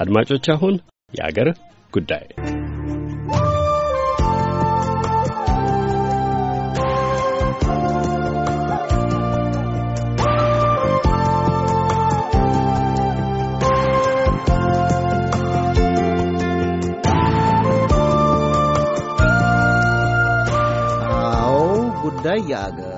አድማጮች 0.00 0.46
አሁን 0.50 0.74
የአገር 1.12 1.48
ጉዳይ። 1.92 2.26
ጉዳይ 22.02 22.40
የአገር 22.50 22.89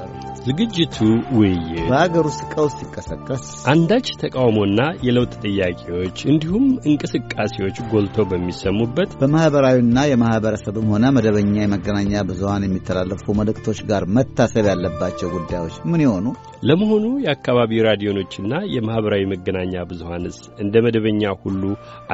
ዝግጅቱ 0.44 0.96
ውይይት 1.36 1.84
በሀገር 1.90 2.24
ውስጥ 2.28 2.40
ቀውስ 2.52 2.72
ሲቀሰቀስ 2.78 3.42
አንዳች 3.72 4.06
ተቃውሞና 4.22 4.78
የለውጥ 5.06 5.34
ጥያቄዎች 5.44 6.18
እንዲሁም 6.32 6.64
እንቅስቃሴዎች 6.88 7.76
ጎልተው 7.92 8.24
በሚሰሙበት 8.30 9.10
በማኅበራዊና 9.20 9.98
የማኅበረሰብም 10.10 10.88
ሆነ 10.94 11.12
መደበኛ 11.16 11.54
የመገናኛ 11.62 12.22
ብዙሀን 12.30 12.66
የሚተላለፉ 12.66 13.34
መልእክቶች 13.40 13.80
ጋር 13.90 14.04
መታሰብ 14.18 14.66
ያለባቸው 14.72 15.30
ጉዳዮች 15.36 15.76
ምን 15.90 16.02
ይሆኑ? 16.06 16.26
ለመሆኑ 16.62 17.04
የአካባቢ 17.24 17.78
ራዲዮኖችና 17.86 18.52
የማኅበራዊ 18.74 19.22
መገናኛ 19.32 19.84
ብዙሀንስ 19.90 20.36
እንደ 20.62 20.74
መደበኛ 20.84 21.32
ሁሉ 21.42 21.62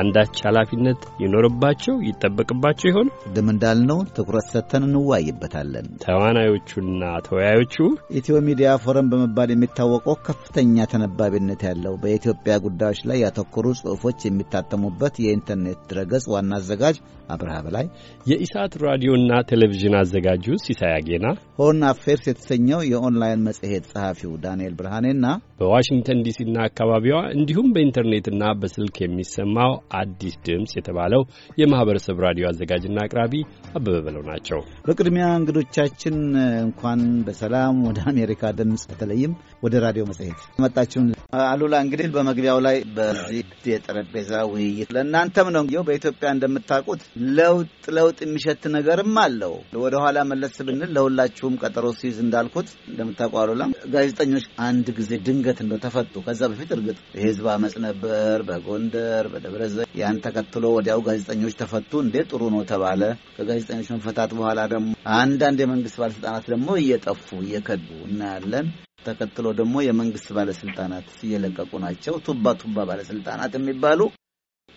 አንዳች 0.01 0.37
ኃላፊነት 0.47 1.01
ይኖርባቸው 1.23 1.97
ይጠበቅባቸው 2.09 2.89
ይሆን? 2.93 3.11
ቅድም 3.25 3.49
እንዳልነው 3.55 3.99
ትኩረት 4.17 4.49
ሰጥተን 4.53 4.87
እንዋይበታለን። 4.89 5.89
ተዋናዮቹና 6.05 7.03
ተወያዮቹ 7.27 7.75
ኢትዮ 8.19 8.37
ሚዲያ 8.47 8.69
ፎረም 8.83 9.09
በመባል 9.11 9.51
የሚታወቀው 9.53 10.17
ከፍተኛ 10.27 10.87
ተነባቢነት 10.93 11.61
ያለው 11.69 11.95
በኢትዮጵያ 12.03 12.55
ጉዳዮች 12.65 13.01
ላይ 13.09 13.19
ያተኮሩ 13.25 13.67
ጽሑፎች 13.81 14.19
የሚታተሙበት 14.27 15.15
የኢንተርኔት 15.25 15.81
ድረገጽ 15.91 16.27
ዋና 16.35 16.53
አዘጋጅ 16.61 16.97
አብርሃ 17.35 17.57
በላይ፣ 17.65 17.87
የኢሳት 18.31 18.73
ራዲዮና 18.85 19.33
ቴሌቪዥን 19.51 19.95
አዘጋጁ 19.99 20.47
ሲሳይ 20.65 20.93
አጌና፣ 20.95 21.27
ሆርን 21.59 21.83
አፌርስ 21.91 22.25
የተሰኘው 22.29 22.81
የኦንላይን 22.91 23.45
መጽሔት 23.49 23.85
ጸሐፊው 23.93 24.33
ዳንኤል 24.45 24.75
ብርሃኔና 24.79 25.27
በዋሽንግተን 25.61 26.23
ዲሲና 26.27 26.57
አካባቢዋ 26.69 27.17
እንዲሁም 27.35 27.69
በኢንተርኔትና 27.75 28.43
በስልክ 28.61 28.97
የሚሰማው 29.03 29.73
አዲስ 30.01 30.35
ድምፅ 30.47 30.73
የተባለው 30.79 31.23
የማኅበረሰብ 31.61 32.19
ራዲዮ 32.27 32.47
አዘጋጅና 32.51 32.99
አቅራቢ 33.07 33.35
አበበ 33.73 33.97
በለው 34.07 34.25
ናቸው። 34.31 34.61
በቅድሚያ 34.89 35.27
እንግዶቻችን 35.41 36.17
እንኳን 36.65 37.01
በሰላም 37.29 37.77
ወደ 37.89 37.99
አሜሪካ 38.09 38.53
ድምፅ 38.59 38.85
በተለይም 38.91 39.33
ወደ 39.63 39.75
ራዲዮ 39.85 40.05
መጽሔት 40.11 40.41
መጣችሁን። 40.61 41.09
አሉላ 41.33 41.75
እንግዲህ 41.85 42.07
በመግቢያው 42.13 42.59
ላይ 42.67 42.77
በዚህ 42.97 43.41
የጠረጴዛ 43.67 44.31
ውይይት 44.51 44.93
ለእናንተም 44.97 45.49
ነው። 45.55 45.65
በኢትዮጵያ 45.89 46.29
እንደምታውቁት 46.35 47.01
ለውጥ 47.39 47.67
ለውጥ 47.97 48.17
የሚሸት 48.25 48.63
ነገርም 48.77 49.19
አለው። 49.23 49.53
ወደኋላ 49.83 50.23
መለስ 50.31 50.57
ብንል 50.69 50.95
ለሁላችሁም 50.97 51.59
ቀጠሮ 51.63 51.93
ሲይዝ 51.99 52.17
እንዳልኩት 52.25 52.71
እንደምታውቁ 52.91 53.37
አሉላ 53.43 53.63
ጋዜጠኞች 53.95 54.47
አንድ 54.69 54.89
ጊዜ 54.99 55.21
ድንገት 55.27 55.61
እንደው 55.65 55.83
ተፈቱ። 55.85 56.25
ከዛ 56.27 56.43
በፊት 56.53 56.73
እርግጥ 56.79 56.99
የህዝብ 57.19 57.47
አመፅ 57.57 57.77
ነበር 57.87 58.39
በጎንደር 58.49 59.29
በደብረ 59.35 59.63
ያን 60.01 60.23
ተከትሎ 60.27 60.65
ወዲያው 60.77 61.07
ጋዜጠኞች 61.09 61.61
ተፈቱ። 61.63 61.93
እንዴት 62.05 62.29
ጥሩ 62.33 62.43
ነው 62.57 62.65
ተባለ። 62.73 63.03
ከጋዜጠኞች 63.37 63.91
መፈታት 63.97 64.33
በኋላ 64.39 64.61
ደግሞ 64.75 64.91
አንዳንድ 65.21 65.61
የመንግስት 65.65 65.99
ባለስልጣናት 66.03 66.47
ደግሞ 66.55 66.69
እየጠፉ 66.83 67.29
እየከዱ 67.45 67.89
እናያለን። 68.09 68.69
ተከትሎ 68.99 69.47
ደግሞ 69.59 69.77
የመንግስት 69.85 70.29
ባለስልጣናት 70.37 71.09
እየለቀቁ 71.27 71.73
ናቸው። 71.85 72.15
ቱባ 72.27 72.55
ቱባ 72.63 72.87
ባለስልጣናት 72.89 73.53
የሚባሉ 73.59 74.01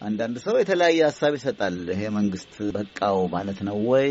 አንዳንድ 0.02 0.36
ሰው 0.45 0.55
የተለያየ 0.59 1.00
ሀሳብ 1.09 1.33
ይሰጣል። 1.38 1.75
ይሄ 1.94 2.03
መንግስት 2.17 2.53
በቃው 2.75 3.17
ማለት 3.33 3.59
ነው 3.67 3.78
ወይ? 3.91 4.09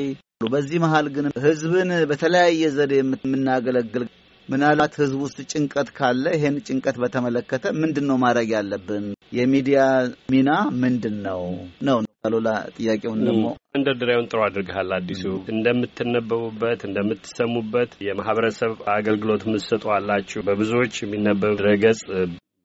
በዚህ 0.53 0.79
መሀል 0.85 1.07
ግን 1.15 1.27
ህዝብን 1.45 1.91
በተለያየ 2.11 2.69
ዘዴ 2.77 2.93
የምናገለግል 3.01 4.05
ምናልባት 4.49 4.95
ህዝብ 5.01 5.19
ውስጥ 5.25 5.41
ጭንቀት 5.53 5.89
ካለ 5.97 6.25
ይሄን 6.37 6.57
ጭንቀት 6.69 6.97
በተመለከተ 7.03 7.65
ምንድን 7.83 8.07
ነው 8.11 8.17
ማድረግ 8.25 8.49
ያለብን? 8.57 9.05
የሚዲያ 9.39 9.81
ሚና 10.33 10.51
ምንድን 10.83 11.19
ነው 11.27 11.43
ነው 11.89 11.99
አሉላ 12.25 12.49
ጥያቄውን 12.77 13.21
ደግሞ 13.27 13.45
መንደርደሪያውን 13.75 14.27
ጥሩ 14.31 14.41
አድርገሃል። 14.47 14.91
አዲሱ 14.97 15.23
እንደምትነበቡበት 15.53 16.81
እንደምትሰሙበት 16.89 17.93
የማህበረሰብ 18.07 18.73
አገልግሎት 18.95 19.45
የምትሰጡ 19.47 19.85
አላችሁ። 19.97 20.41
በብዙዎች 20.49 20.95
የሚነበብ 21.01 21.55
ድረገጽ 21.61 22.01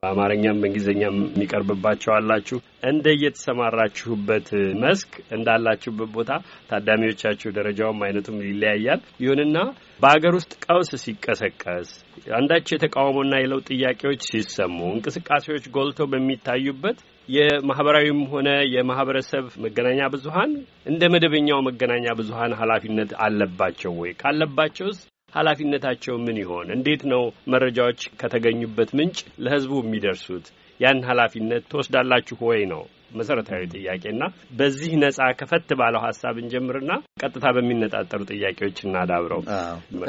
በአማርኛም 0.02 0.58
በእንግሊዝኛም 0.62 1.16
የሚቀርብባቸው 1.28 2.10
አላችሁ። 2.16 2.58
እንደ 2.90 3.06
የተሰማራችሁበት 3.16 4.48
መስክ 4.82 5.12
እንዳላችሁበት 5.36 6.10
ቦታ 6.16 6.30
ታዳሚዎቻችሁ 6.70 7.50
ደረጃውም 7.56 8.02
አይነቱም 8.06 8.38
ይለያያል። 8.46 9.00
ይሁንና 9.24 9.56
በአገር 10.00 10.34
ውስጥ 10.38 10.52
ቀውስ 10.66 10.90
ሲቀሰቀስ 11.04 11.90
አንዳች 12.36 12.68
የተቃውሞና 12.74 13.34
የለውጥ 13.40 13.66
ጥያቄዎች 13.74 14.22
ሲሰሙ 14.30 14.78
እንቅስቃሴዎች 14.92 15.66
ጎልተው 15.76 16.08
በሚታዩበት 16.12 17.00
የማህበራዊም 17.28 18.20
ሆነ 18.32 18.48
የማህበረሰብ 18.72 19.44
መገናኛ 19.64 20.00
ብዙሀን 20.12 20.50
እንደ 20.86 21.02
መደበኛው 21.14 21.60
መገናኛ 21.68 22.06
ብዙሀን 22.18 22.52
ኃላፊነት 22.60 23.12
አለባቸው 23.24 23.92
ወይ? 24.00 24.10
ካለባቸውስ 24.20 24.98
ኃላፊነታቸው 25.32 26.16
ምን 26.26 26.36
ይሆን? 26.42 26.68
እንዴት 26.76 27.02
ነው 27.12 27.22
መረጃዎች 27.52 28.02
ከተገኙበት 28.20 28.90
ምንጭ 28.98 29.16
ለህዝቡ 29.44 29.72
የሚደርሱት? 29.82 30.46
ያን 30.80 31.00
ኃላፊነት 31.08 31.64
ትወስዳላችሁ 31.70 32.38
ወይ 32.48 32.62
ነው 32.72 32.82
መሰረታዊ 33.16 33.62
ጥያቄና 33.74 34.22
በዚህ 34.58 34.92
ነጻ 35.02 35.18
ከፈት 35.40 35.68
ባለው 35.80 36.00
ሀሳብ 36.06 36.36
እንጀምርና 36.42 36.90
ቀጥታ 37.22 37.44
በሚነጣጠሩ 37.56 38.20
ጥያቄዎች 38.32 38.78
እናዳብረው። 38.86 39.42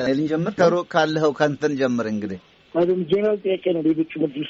ልንጀምር 0.10 0.54
ከሩቅ 0.60 0.86
ካለኸው 0.96 1.34
ከንተን 1.40 1.76
ጀምር 1.82 2.08
እንግዲህ 2.14 2.42
ጀነራል 3.12 3.38
ጥያቄ 3.46 3.66
ነው። 3.76 3.84
ሌሎቹ 3.88 4.12
መልስ 4.24 4.50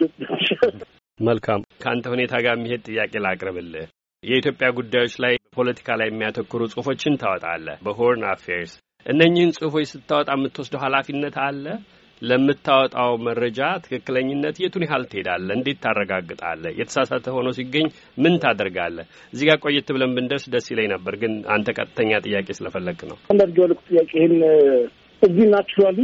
መልካም 1.20 1.62
ከአንተ 1.82 2.06
ሁኔታ 2.14 2.34
ጋር 2.46 2.56
የሚሄድ 2.58 2.82
ጥያቄ 2.88 3.14
ላቅርብልህ። 3.24 3.88
የኢትዮጵያ 4.24 4.68
ጉዳዮች 4.78 5.14
ላይ 5.24 5.34
ፖለቲካ 5.58 5.90
ላይ 6.00 6.08
የሚያተኩሩ 6.10 6.62
ጽሁፎችን 6.72 7.20
ታወጣለህ 7.22 7.78
በሆርን 7.86 8.24
አፌርስ። 8.32 8.74
እነኚህን 9.06 9.54
ጽሁፎች 9.58 9.88
ስታወጣ 9.92 10.30
የምትወስደው 10.36 10.82
ኃላፊነት 10.86 11.36
አለ? 11.46 11.66
ለምታወጣው 12.22 13.12
መረጃ 13.26 13.60
ትክክለኝነት 13.84 14.56
የቱን 14.62 14.86
ያህል 14.86 15.04
ትሄዳለህ? 15.12 15.54
እንዴት 15.58 15.80
ታረጋግጣለህ? 15.84 16.72
የተሳሳተ 16.80 17.26
ሆኖ 17.36 17.48
ሲገኝ 17.58 17.88
ምን 18.18 18.36
ታደርጋለህ? 18.44 19.06
እዚህ 19.34 19.46
ጋር 19.50 19.60
ቆየት 19.66 19.90
ብለን 19.96 20.16
ብንደርስ 20.18 20.46
ደስ 20.54 20.68
ይለኝ 20.72 20.88
ነበር፣ 20.96 21.16
ግን 21.22 21.34
አንተ 21.56 21.68
ቀጥተኛ 21.78 22.12
ጥያቄ 22.26 22.48
ስለፈለግ 22.60 23.02
ነው። 23.12 23.18
አንዳንድ 23.34 23.58
ያልኩ 23.64 23.80
ጥያቄ 23.92 24.12
ይህን 24.20 24.36
እዚህ 25.22 25.46
naturally 25.54 26.00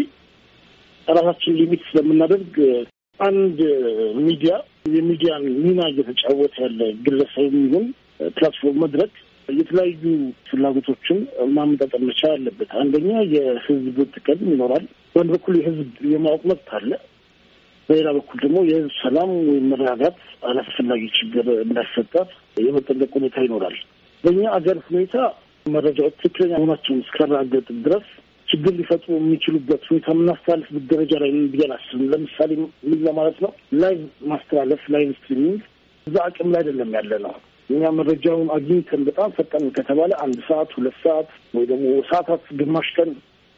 ራሳችን 1.07 1.57
limit 1.59 1.81
ስለምናደርግ 1.90 2.53
አንድ 3.19 3.59
ሚዲያ 4.24 4.53
የሚዲያን 4.85 5.44
ሚና 5.63 5.81
እየተጫወተ 5.91 6.55
ያለ 6.63 6.79
ግለሰብ 7.05 7.45
የሚሆን 7.49 7.85
platform 8.35 8.81
መድረክ 8.83 9.13
የተለያዩ 9.49 10.03
ፍላጎቶችን 10.49 11.17
ማመጣጠር 11.55 12.01
መቻል 12.09 12.33
አለበት። 12.35 12.69
አንደኛ 12.81 13.09
የህዝብ 13.33 13.97
ጥቅም 14.16 14.41
ይኖራል። 14.51 14.85
በአንድ 15.13 15.31
በኩል 15.35 15.55
የህዝብ 15.59 15.89
የማወቅ 16.13 16.44
መብት 16.51 16.69
አለ። 16.77 16.91
በሌላ 17.89 18.09
በኩል 18.17 18.38
ደግሞ 18.44 18.57
የህዝብ 18.67 18.91
ሰላም 19.01 19.31
ወይም 19.49 19.66
መረጋጋት፣ 19.71 20.17
አላስፈላጊ 20.49 21.03
ችግር 21.17 21.47
እንዳይፈጠር 21.65 22.27
የመጠበቅ 22.59 23.11
ሁኔታ 23.17 23.38
ይኖራል። 23.45 23.75
በእኛ 24.23 24.44
አገር 24.57 24.77
ሁኔታ 24.88 25.15
መረጃዎች 25.65 26.15
ትክክለኛ 26.17 26.53
መሆናቸውን 26.55 27.01
እስካረጋገጥ 27.03 27.67
ድረስ 27.85 28.07
ችግር 28.53 28.74
ሊፈጥሩ 28.80 29.12
የሚችሉበት 29.16 29.84
ሁኔታ 29.90 30.08
የምናስተላልፍበት 30.14 30.84
ደረጃ 30.91 31.14
ላይ 31.22 31.31
ብዬ 31.53 31.64
አላስብም። 31.68 32.03
ለምሳሌ 32.12 32.52
ምን 32.84 33.00
ለማለት 33.06 33.38
ነው? 33.46 33.52
live 33.81 34.01
ማስተላለፍ 34.31 34.84
live 34.94 35.09
streaming 35.18 35.62
እዛ 36.08 36.16
አቅም 36.28 36.50
ላይ 36.53 36.62
አይደለም 36.62 36.92
ያለ 36.97 37.12
ነው። 37.25 37.34
እኛ 37.69 37.92
መረጃውን 37.97 38.47
አግኝተን 38.56 39.01
በጣም 39.10 39.30
ፈጠን 39.38 39.66
ከተባለ 39.77 40.12
አንድ 40.24 40.39
ሰዓት 40.48 40.72
ሁለት 40.77 40.98
ሰዓት 41.04 41.27
ወይ 41.56 41.66
ደግሞ 41.72 41.86
ሰዓታት 42.10 42.45
ግማሽ 42.60 42.89
ቀን 42.98 43.12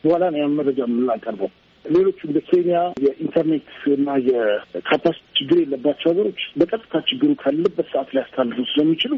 በኋላ 0.03 0.23
ነው 0.33 0.39
ያን 0.41 0.57
መረጃ 0.59 0.79
የምናቀርበው። 0.85 1.49
ሌሎቹ 1.85 2.19
እንደ 2.27 2.39
ኬንያ 2.47 2.75
የኢንተርኔት 3.03 3.67
እና 3.95 4.09
የ 4.27 4.45
capacity 4.45 5.17
ችግር 5.37 5.57
የለባቸው 5.61 6.07
ሀገሮች 6.11 6.41
በቀጥታ 6.59 7.01
ችግሩ 7.09 7.31
ካለበት 7.41 7.87
ሰዓት 7.93 8.11
ላይ 8.15 8.21
ያስተላልፉ 8.23 8.65
ስለሚችሉ 8.71 9.13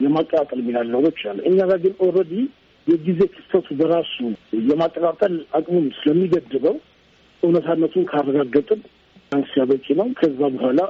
የማቀጣጠል 0.00 0.60
ሚና 0.66 0.78
ሊኖረው 0.86 1.12
ይችላል። 1.14 1.38
እኛ 1.48 1.58
ጋር 1.70 1.78
ግን 1.84 1.94
already 2.06 2.34
የጊዜ 2.88 3.20
ክስተቱ 3.32 3.68
በራሱ 3.80 4.16
የማቀጣጠል 4.68 5.34
አቅሙን 5.58 5.86
ስለሚገድበው 5.98 6.76
እውነታነቱን 7.42 8.08
ካረጋገጥን 8.10 8.80
አንስ 9.32 9.52
በቂ 9.70 9.86
ነው። 9.98 10.08
ከዛ 10.20 10.40
በኋላ 10.54 10.80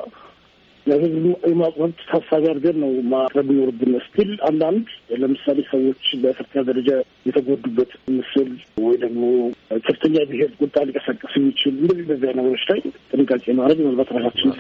የህዝብ 0.87 1.15
የማወቅ 1.49 1.75
መብት 1.81 1.99
ታሳቢ 2.11 2.45
አድርገን 2.51 2.77
ነው 2.83 2.91
ማቅረብ 3.11 3.49
ይኖርብን። 3.53 3.95
still 4.07 4.31
አንዳንድ 4.49 4.87
ለምሳሌ 5.23 5.59
ሰዎች 5.71 6.05
በከፍተኛ 6.23 6.63
ደረጃ 6.69 6.91
የተጎዱበት 7.29 7.91
ምስል 8.17 8.51
ወይ 8.85 8.97
ደግሞ 9.05 9.23
ከፍተኛ 9.87 10.17
ብሄር 10.31 10.53
ቁጣ 10.61 10.85
ሊቀሰቅስ 10.89 11.35
የሚችል 11.39 11.75
እንደዚህ 11.81 12.07
በዚያ 12.11 12.33
ነገሮች 12.41 12.65
ላይ 12.71 12.81
ጥንቃቄ 13.13 13.47
ማድረግ 13.61 13.81
ምናልባት 13.83 14.13
ራሳችን 14.19 14.53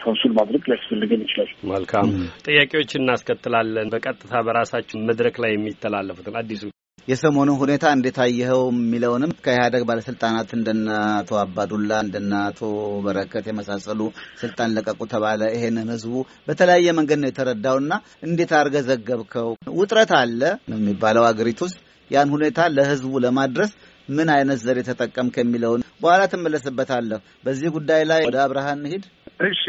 ሳንሱል 0.00 0.34
ማድረግ 0.38 0.62
ሊያስፈልገን 0.70 1.24
ይችላል። 1.26 1.50
መልካም 1.72 2.12
ጥያቄዎች 2.46 2.92
እናስከትላለን። 3.00 3.92
በቀጥታ 3.94 4.42
በራሳችን 4.48 5.06
መድረክ 5.10 5.38
ላይ 5.44 5.52
የሚተላለፉትን 5.54 6.38
አዲሱ 6.42 6.64
የሰሞኑ 7.08 7.50
ሁኔታ 7.60 7.84
እንዴት 7.94 8.18
አየኸው 8.24 8.60
የሚለውንም 8.72 9.32
ከኢህአደግ 9.44 9.82
ባለስልጣናት 9.88 10.50
እንደነ 10.56 10.86
አቶ 11.14 11.30
አባዱላ 11.40 11.92
እንደነ 12.04 12.32
አቶ 12.44 12.60
በረከት 13.04 13.44
የመሳሰሉ 13.50 14.00
ስልጣን 14.42 14.72
ለቀቁ 14.76 15.00
ተባለ። 15.12 15.40
ይሄንን 15.54 15.90
ህዝቡ 15.94 16.14
በተለያየ 16.48 16.94
መንገድ 16.98 17.20
ነው 17.22 17.30
የተረዳውና 17.30 17.92
እንዴት 18.28 18.52
አድርገህ 18.58 18.84
ዘገብከው? 18.88 19.50
ውጥረት 19.78 20.12
አለ 20.20 20.40
የሚባለው 20.74 21.26
አገሪቱ 21.30 21.60
ውስጥ 21.68 21.78
ያን 22.10 22.32
ሁኔታ 22.34 22.60
ለህዝቡ 22.76 23.12
ለማድረስ 23.24 23.70
ምን 24.08 24.28
አይነት 24.32 24.58
ዘዴ 24.64 24.80
ተጠቀምክ 24.88 25.36
የሚለውን 25.40 25.84
በኋላ 26.02 26.22
ትመለስበታለሁ። 26.32 27.18
በዚህ 27.44 27.68
ጉዳይ 27.76 28.02
ላይ 28.10 28.22
ወደ 28.28 28.38
አብርሃን 28.44 28.80
እንሂድ። 28.82 29.04
እሺ 29.48 29.62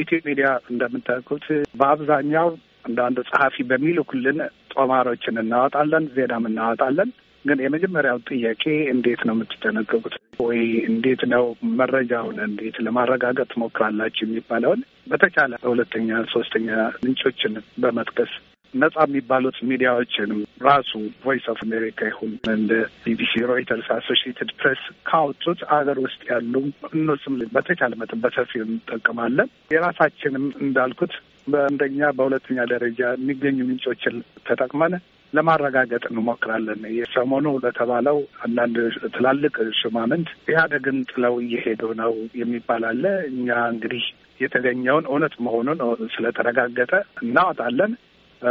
ኢትዮ 0.00 0.18
ሚዲያ 0.26 0.48
እንደምታውቁት 0.72 1.46
በአብዛኛው 1.78 2.48
እንደ 2.88 2.98
አንድ 3.06 3.18
ጸሐፊ 3.30 3.56
በሚልኩልን 3.70 4.38
ጦማሮችን 4.72 5.40
እናወጣለን፣ 5.42 6.06
ዜናም 6.16 6.46
እናወጣለን። 6.50 7.10
ግን 7.44 7.58
የመጀመሪያው 7.64 8.18
ጥያቄ 8.28 8.62
እንዴት 8.92 9.20
ነው 9.26 9.34
የምትጠነቀቁት? 9.36 10.14
ወይ 10.40 10.60
እንዴት 10.88 11.22
ነው 11.32 11.44
መረጃውን 11.78 12.38
እንዴት 12.46 12.76
ለማረጋገጥ 12.86 13.46
ትሞክራላችሁ 13.52 14.24
የሚባለውን 14.26 14.80
በተቻለ 15.10 15.52
ሁለተኛ 15.64 16.20
ሶስተኛ 16.34 16.68
ምንጮችን 17.02 17.54
በመጥቀስ 17.80 18.32
ነጻ 18.74 18.96
የሚባሉት 19.06 19.56
ሚዲያዎችንም 19.68 20.40
ራሱ 20.66 20.90
ቮይስ 21.22 21.44
ኦፍ 21.52 21.60
አሜሪካ 21.66 22.00
ይሁን 22.10 22.32
እንደ 22.54 22.72
ቢቢሲ፣ 23.04 23.32
ሮይተርስ፣ 23.50 23.88
አሶሺየትድ 23.96 24.50
ፕሬስ 24.60 24.82
ካወጡት 25.08 25.60
ሀገር 25.72 25.98
ውስጥ 26.04 26.20
ያሉ 26.30 26.54
እነሱም 26.92 27.36
በተቻለ 27.54 27.92
መጠን 28.00 28.22
በሰፊው 28.24 28.64
እንጠቀማለን። 28.66 29.50
የራሳችንም 29.74 30.46
እንዳልኩት 30.64 31.14
በአንደኛ 31.46 32.00
በሁለተኛ 32.16 32.58
ደረጃ 32.72 33.00
የሚገኙ 33.14 33.58
ምንጮችን 33.68 34.16
ተጠቅመን 34.48 34.94
ለማረጋገጥ 35.32 36.02
እንሞክራለን። 36.10 36.82
የሰሞኑ 36.98 37.46
ለተባለው 37.64 38.18
አንዳንድ 38.44 38.76
ትላልቅ 39.14 39.54
ሹማምንት 39.80 40.28
ኢህአዴግን 40.48 40.98
ጥለው 41.10 41.34
እየሄዱ 41.44 41.82
ነው 42.00 42.12
የሚባል 42.40 42.84
አለ። 42.90 43.04
እኛ 43.32 43.48
እንግዲህ 43.72 44.04
የተገኘውን 44.40 45.08
እውነት 45.10 45.34
መሆኑን 45.44 45.78
ስለተረጋገጠ 46.14 46.92
እናወጣለን 47.22 47.92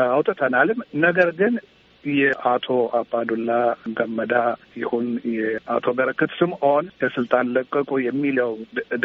አውጥተናልም። 0.07 0.79
ነገር 1.03 1.29
ግን 1.39 1.53
የአቶ 2.03 2.67
አባዱላ 2.99 3.51
ገመዳ 3.97 4.33
ይሁን 4.77 5.07
የአቶ 5.35 5.85
በረከት 5.97 6.31
ስምዖን 6.39 6.85
ከስልጣን 6.99 7.51
ለቀቁ 7.55 7.89
የሚለው 8.05 8.51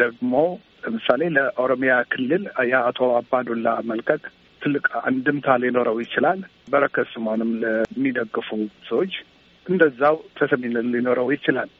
ደግሞ 0.00 0.34
ለምሳሌ 0.84 1.22
ለኦሮሚያ 1.36 1.94
ክልል 2.12 2.42
የአቶ 2.70 3.00
አባዱላ 3.18 3.66
መልቀቅ 3.90 4.22
ትልቅ 4.62 4.86
አንድምታ 5.02 5.56
ሊኖረው 5.62 5.96
ይችላል። 6.04 6.40
በረከት 6.70 7.06
ስምዖንም 7.14 7.50
ለሚደግፉ 7.62 8.48
ሰዎች 8.88 9.14
እንደዛው 9.66 10.16
ተሰሚነት 10.38 10.86
ሊኖረው 10.94 11.28
ይችላል። 11.34 11.70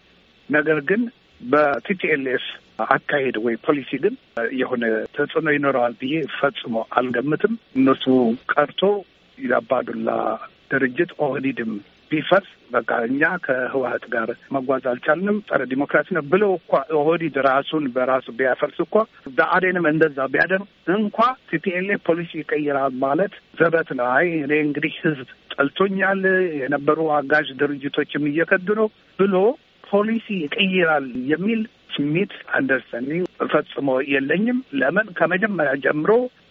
ነገር 0.49 0.79
ግን 0.89 1.03
በቲፒኤልኤፍ 1.43 2.45
አካሄድ 2.87 3.37
ወይ 3.45 3.55
ፖሊሲ 3.67 3.91
ግን 4.05 4.15
የሆነ 4.59 4.85
ተጽዕኖ 5.17 5.49
ይኖረዋል 5.55 5.95
ብዬ 6.01 6.15
ፈጽሞ 6.37 6.75
አልገምትም። 6.99 7.55
እነሱ 7.79 8.05
ቀርቶ 8.53 8.83
የአባዱላ 9.39 10.11
ድርጅት 10.73 11.11
ኦህዲድም 11.25 11.73
ቢፈርስ 12.11 12.49
በቃ 12.73 12.91
እኛ 13.07 13.23
ከህወሀት 13.45 14.05
ጋር 14.13 14.29
መጓዝ 14.55 14.85
አልቻልንም፣ 14.91 15.37
ጸረ 15.49 15.63
ዲሞክራሲ 15.71 16.09
ነው 16.17 16.25
ብሎ 16.33 16.45
እኳ 16.59 16.71
ኦህዲድ 16.99 17.37
ራሱን 17.49 17.85
በራሱ 17.95 18.27
ቢያፈርስ 18.39 18.79
እኳ 18.85 18.95
ብአዴንም 19.39 19.87
እንደዛ 19.93 20.27
ቢያደርግ 20.35 20.65
እንኳ 20.97 21.19
TPLF 21.51 22.03
ፖሊሲ 22.09 22.33
ይቀይራል 22.41 22.95
ማለት 23.05 23.35
ዘበት 23.61 23.91
ነው። 23.99 24.07
አይ 24.13 24.29
እኔ 24.45 24.53
እንግዲህ 24.67 24.95
ህዝብ 25.05 25.29
ጠልቶኛል፣ 25.55 26.23
የነበሩ 26.61 26.99
አጋዥ 27.17 27.49
ድርጅቶችም 27.63 28.29
እየከዱ 28.31 28.69
ነው 28.81 28.89
ብሎ 29.19 29.35
ፖሊሲ 29.93 30.27
ይቀይራል 30.43 31.07
የሚል 31.31 31.61
ስሜት 31.95 32.33
understanding 32.57 33.25
ፈጽሞ 33.53 33.89
የለኝም። 34.13 34.59
ለምን 34.81 35.09
ከመጀመሪያ 35.19 35.73
ጀምሮ 35.85 36.11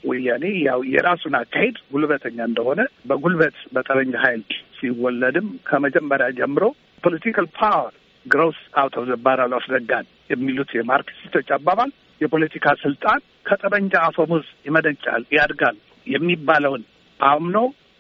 ወያኔ 0.10 0.46
ያው 0.68 0.80
የራሱን 0.94 1.36
አካሄድ 1.40 1.78
ጉልበተኛ 1.92 2.38
እንደሆነ 2.50 2.82
በጉልበት 3.10 3.58
በጠመንጃ 3.76 4.16
ኃይል 4.26 4.44
ሲወለድም 4.78 5.48
ከመጀመሪያ 5.70 6.28
ጀምሮ 6.40 6.64
political 7.04 7.48
power 7.58 7.94
grows 8.26 8.58
out 8.80 8.96
of 9.00 9.06
the 9.10 9.16
barrel 9.26 9.54
of 9.58 9.66
the 9.72 9.80
gun 9.90 10.08
የሚሉት 10.32 10.72
የማርክሲስቶች 10.78 11.48
አባባል 11.56 11.92
የፖለቲካ 12.22 12.68
ስልጣን 12.84 13.20
ከጠመንጃ 13.46 13.94
አፈሙዝ 14.08 14.46
ይመነጫል፣ 14.68 15.24
ያድጋል 15.38 15.78
የሚባለውን 16.08 16.84
አምኖ 17.20 17.58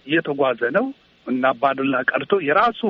እየተጓዘ 0.07 0.61
ነው 0.77 0.85
እና 1.27 1.43
አባዱላ 1.53 1.95
ቀርቶ 2.11 2.33
የራሱ 2.47 2.81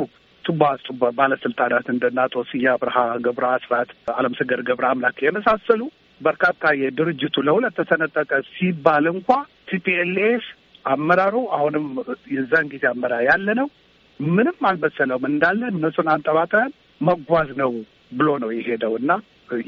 ቱባ 0.46 0.62
ቱባ 0.86 1.10
ባለስልጣናት 1.18 1.88
እንደ 1.94 2.06
አቶ 2.24 2.44
ስዬ 2.50 2.66
አብርሃ፣ 2.74 2.96
ገብረ 3.26 3.46
አስራት፣ 3.58 3.90
አለምሰገድ 4.16 4.62
ገብረ 4.70 4.86
አምላክ 4.92 5.18
የመሳሰሉ 5.26 5.82
በርካታ 6.22 6.72
የድርጅቱ 6.80 7.36
ለሁለት 7.48 7.76
ተሰነጠቀ 7.80 8.32
ሲባል 8.52 9.06
እንኳ 9.14 9.30
TPLF 9.70 10.44
አመራሩ 10.86 11.36
አሁንም 11.58 11.86
የዛን 12.34 12.68
ጊዜ 12.74 12.84
አመራር 12.92 13.24
ያለ 13.30 13.48
ነው። 13.60 13.68
ምንም 14.20 14.58
አልበሰለውም። 14.70 15.26
እንዳለ 15.30 15.62
እነሱን 15.74 16.08
አንጠባጥበን 16.14 16.72
መጓዝ 17.02 17.50
ነው 17.62 17.72
ብሎ 18.12 18.30
ነው 18.44 18.50
የሄደው 18.56 18.94
እና 19.02 19.12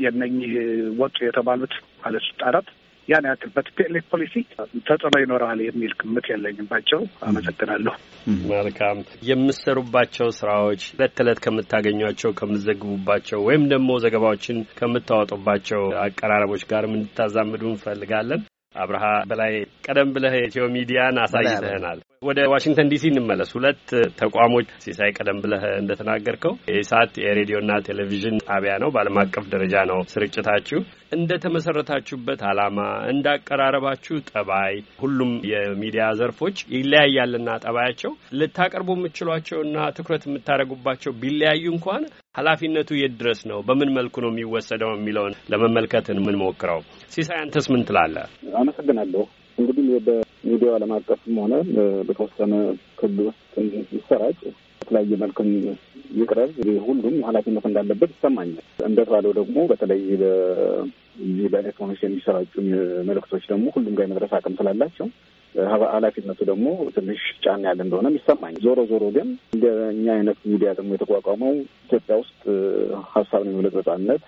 የነኚህ 0.04 0.52
ወጡ 1.00 1.16
የተባሉት 1.26 1.74
ባለስልጣናት 2.02 2.68
ያን 3.08 3.26
ያክል 3.30 3.50
በ 3.56 3.73
TPLF 3.73 4.06
ፖሊሲ 4.12 4.34
ተጽዕኖ 4.88 5.16
ይኖረዋል 5.22 5.60
የሚል 5.64 5.94
ግምት 6.02 6.28
የለኝም። 6.32 6.68
ባቸው 6.70 7.02
አመሰግናለሁ። 7.28 7.94
መልካም 8.52 8.98
የምሰሩባቸው 9.30 10.28
ስራዎች 10.40 10.84
ዕለት 10.94 11.14
ተዕለት 11.18 11.42
ከምታገኟቸው 11.46 12.34
ከምዘግቡባቸው 12.40 13.42
ወይም 13.48 13.66
ደግሞ 13.74 14.00
ዘገባዎችን 14.04 14.60
ከምታወጡባቸው 14.80 15.84
አቀራረቦች 16.04 16.66
ጋር 16.72 16.86
እንድታዛምዱ 16.92 17.64
እንፈልጋለን። 17.74 18.44
አብርሃ 18.76 19.04
በላይ 19.30 19.54
ቀደም 19.86 20.10
ብለህ 20.16 20.36
ኢትዮ 20.42 20.64
ሚዲያን 20.76 21.22
አሳይተህናል። 21.24 22.00
ወደ 22.22 22.40
ዋሽንግተን 22.52 22.90
ዲሲ 22.92 23.04
እንመለስ። 23.12 23.50
ሁለት 23.56 23.86
ተቋሞች 24.20 24.68
ሲሳይ፣ 24.84 25.10
ቀደም 25.18 25.40
ብለህ 25.44 25.64
እንደተናገርከው 25.80 26.54
የኢሳት 26.70 27.14
የሬዲዮና 27.24 27.72
ቴሌቪዥን 27.88 28.38
ጣቢያ 28.48 28.74
ነው። 28.84 28.92
በዓለም 28.94 29.20
አቀፍ 29.24 29.46
ደረጃ 29.54 29.76
ነው 29.92 30.00
ስርጭታችሁ። 30.14 30.80
እንደ 31.14 31.32
ተመሰረታችሁበት 31.44 32.42
ዓላማ 32.52 32.78
እንደ 33.12 33.28
አቀራረባችሁ 33.36 34.16
ጠባይ፣ 34.32 34.74
ሁሉም 35.02 35.32
የሚዲያ 35.52 36.06
ዘርፎች 36.20 36.58
ይለያያልና 36.76 37.50
ጠባያቸው 37.66 38.12
ልታቀርቡ 38.40 38.90
የምትችሏቸውና 38.98 39.78
ትኩረት 39.98 40.26
የምታደርጉባቸው 40.28 41.14
ቢለያዩ 41.22 41.66
እንኳን 41.76 42.04
ኃላፊነቱ 42.36 42.90
የት 42.98 43.14
ድረስ 43.20 43.40
ነው? 43.50 43.58
በምን 43.68 43.90
መልኩ 43.96 44.16
ነው 44.24 44.30
የሚወሰደው 44.32 44.92
የሚለውን 44.94 45.34
ለመመልከት 45.52 46.06
የምንሞክረው። 46.12 46.80
ሲሳይ 47.12 47.38
አንተስ 47.42 47.66
ምን 47.72 47.82
ትላለህ? 47.90 48.26
አመሰግናለሁ። 48.62 49.24
እንግዲህ 49.58 49.86
በሚዲያው 50.08 50.74
ዓለም 50.78 50.94
አቀፍም 50.96 51.36
ሆነ 51.44 51.54
በተወሰነ 52.08 52.54
ክልል 53.00 53.20
ውስጥ 53.28 53.54
ይሰራጭ 53.98 54.40
በተለያየ 54.82 55.20
መልክም 55.24 55.50
ይቅረብ 56.18 56.50
ሁሉም 56.88 57.16
ኃላፊነት 57.28 57.66
እንዳለበት 57.70 58.12
ይሰማኛል። 58.16 58.58
እንደተባለው 58.88 59.34
ደግሞ 59.40 59.58
በተለይ 59.72 60.02
በዚህ 60.16 61.46
በኤሌክትሮኒክስ 61.54 62.04
የሚሰራጩ 62.06 62.54
መልእክቶች 63.10 63.46
ደግሞ 63.52 63.66
ሁሉም 63.76 63.94
ጋር 63.98 64.06
የመድረስ 64.08 64.34
አቅም 64.38 64.58
ስላላቸው 64.60 65.08
ኃላፊነቱ 65.94 66.40
ደግሞ 66.50 66.68
ትንሽ 66.96 67.22
ጫና 67.44 67.64
ያለ 67.70 67.80
እንደሆነም 67.86 68.18
ይሰማኝ። 68.18 68.56
ዞሮ 68.66 68.80
ዞሮ 68.92 69.04
ግን 69.16 69.28
እንደ 69.56 69.66
እኛ 69.92 70.06
አይነት 70.16 70.40
ሚዲያ 70.52 70.70
ደግሞ 70.80 70.92
የተቋቋመው 70.96 71.54
ኢትዮጵያ 71.86 72.16
ውስጥ 72.22 72.42
ሀሳብን 73.14 73.50
የመግለጽ 73.52 73.76
ነጻነት 73.80 74.26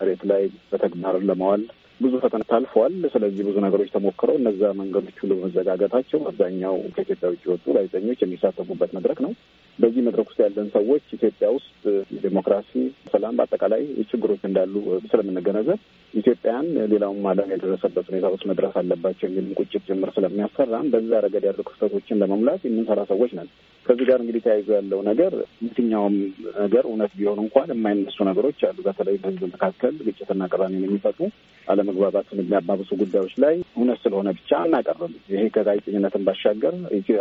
መሬት 0.00 0.24
ላይ 0.30 0.42
በተግባር 0.72 1.16
ለማዋል 1.30 1.64
ብዙ 2.00 2.14
ፈተና 2.22 2.42
ታልፈዋል። 2.50 2.94
ስለዚህ 3.12 3.42
ብዙ 3.48 3.56
ነገሮች 3.64 3.90
ተሞክረው 3.94 4.36
እነዛ 4.40 4.70
መንገዶች 4.78 5.16
ሁሉ 5.22 5.32
በመዘጋገታቸው 5.38 6.20
አብዛኛው 6.30 6.76
ከኢትዮጵያ 6.94 7.28
ውጭ 7.32 7.42
የወጡ 7.46 7.64
ጋዜጠኞች 7.76 8.22
የሚሳተፉበት 8.22 8.92
መድረክ 8.96 9.20
ነው። 9.26 9.32
በዚህ 9.78 10.02
መድረክ 10.06 10.26
ውስጥ 10.30 10.40
ያለን 10.44 10.66
ሰዎች 10.74 11.04
ኢትዮጵያ 11.16 11.46
ውስጥ 11.54 11.82
ዲሞክራሲ፣ 12.24 12.72
ሰላም፣ 13.12 13.36
በአጠቃላይ 13.38 13.82
ችግሮች 14.10 14.42
እንዳሉ 14.48 14.74
ስለምንገነዘብ 15.10 15.78
ኢትዮጵያን 16.14 16.66
ሌላውም 16.90 17.26
ዓለም 17.30 17.50
የደረሰበት 17.52 18.06
ሁኔታ 18.10 18.26
ውስጥ 18.32 18.44
መድረስ 18.50 18.74
አለባቸው 18.80 19.26
የሚልም 19.28 19.54
ቁጭት 19.60 19.84
ጅምር 19.88 20.10
ስለሚያሰራም 20.16 20.90
በዛ 20.92 21.20
ረገድ 21.24 21.44
ያሉ 21.48 21.60
ክፍተቶችን 21.68 22.20
ለመሙላት 22.22 22.64
የምንሰራ 22.66 23.00
ሰዎች 23.12 23.30
ነን። 23.38 23.48
ከዚህ 23.86 24.06
ጋር 24.10 24.18
እንግዲህ 24.22 24.42
ተያይዞ 24.44 24.68
ያለው 24.76 25.00
ነገር 25.08 25.32
የትኛውም 25.64 26.16
ነገር 26.60 26.84
እውነት 26.90 27.12
ቢሆን 27.18 27.40
እንኳን 27.44 27.70
የማይነሱ 27.74 28.18
ነገሮች 28.30 28.60
አሉ። 28.68 28.78
በተለይ 28.86 29.16
በሕዝብ 29.22 29.44
መካከል 29.54 29.94
ግጭትና 30.08 30.48
ቅራኔን 30.52 30.84
የሚፈጥሩ 30.86 31.24
አለመግባባትን 31.66 32.40
የሚያባብሱ 32.40 32.90
ጉዳዮች 33.02 33.34
ላይ 33.42 33.56
እውነት 33.76 33.98
ስለሆነ 34.04 34.28
ብቻ 34.38 34.50
አናቀርብም። 34.62 35.14
ይሄ 35.32 35.42
ከጋዜጠኝነትን 35.56 36.26
ባሻገር 36.28 36.76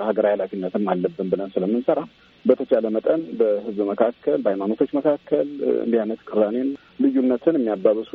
ሀገራዊ 0.08 0.34
ኃላፊነትም 0.36 0.86
አለብን 0.94 1.30
ብለን 1.34 1.54
ስለምንሰራ 1.56 2.00
በተቻለ 2.46 2.86
መጠን 2.96 3.22
በሕዝብ 3.40 3.80
መካከል 3.90 4.38
በሃይማኖቶች 4.44 4.92
መካከል 5.00 5.48
እንዲህ 5.84 6.00
አይነት 6.00 6.22
ቅራኔን፣ 6.30 6.70
ልዩነትን 7.04 7.56
የሚያባብሱ 7.58 8.12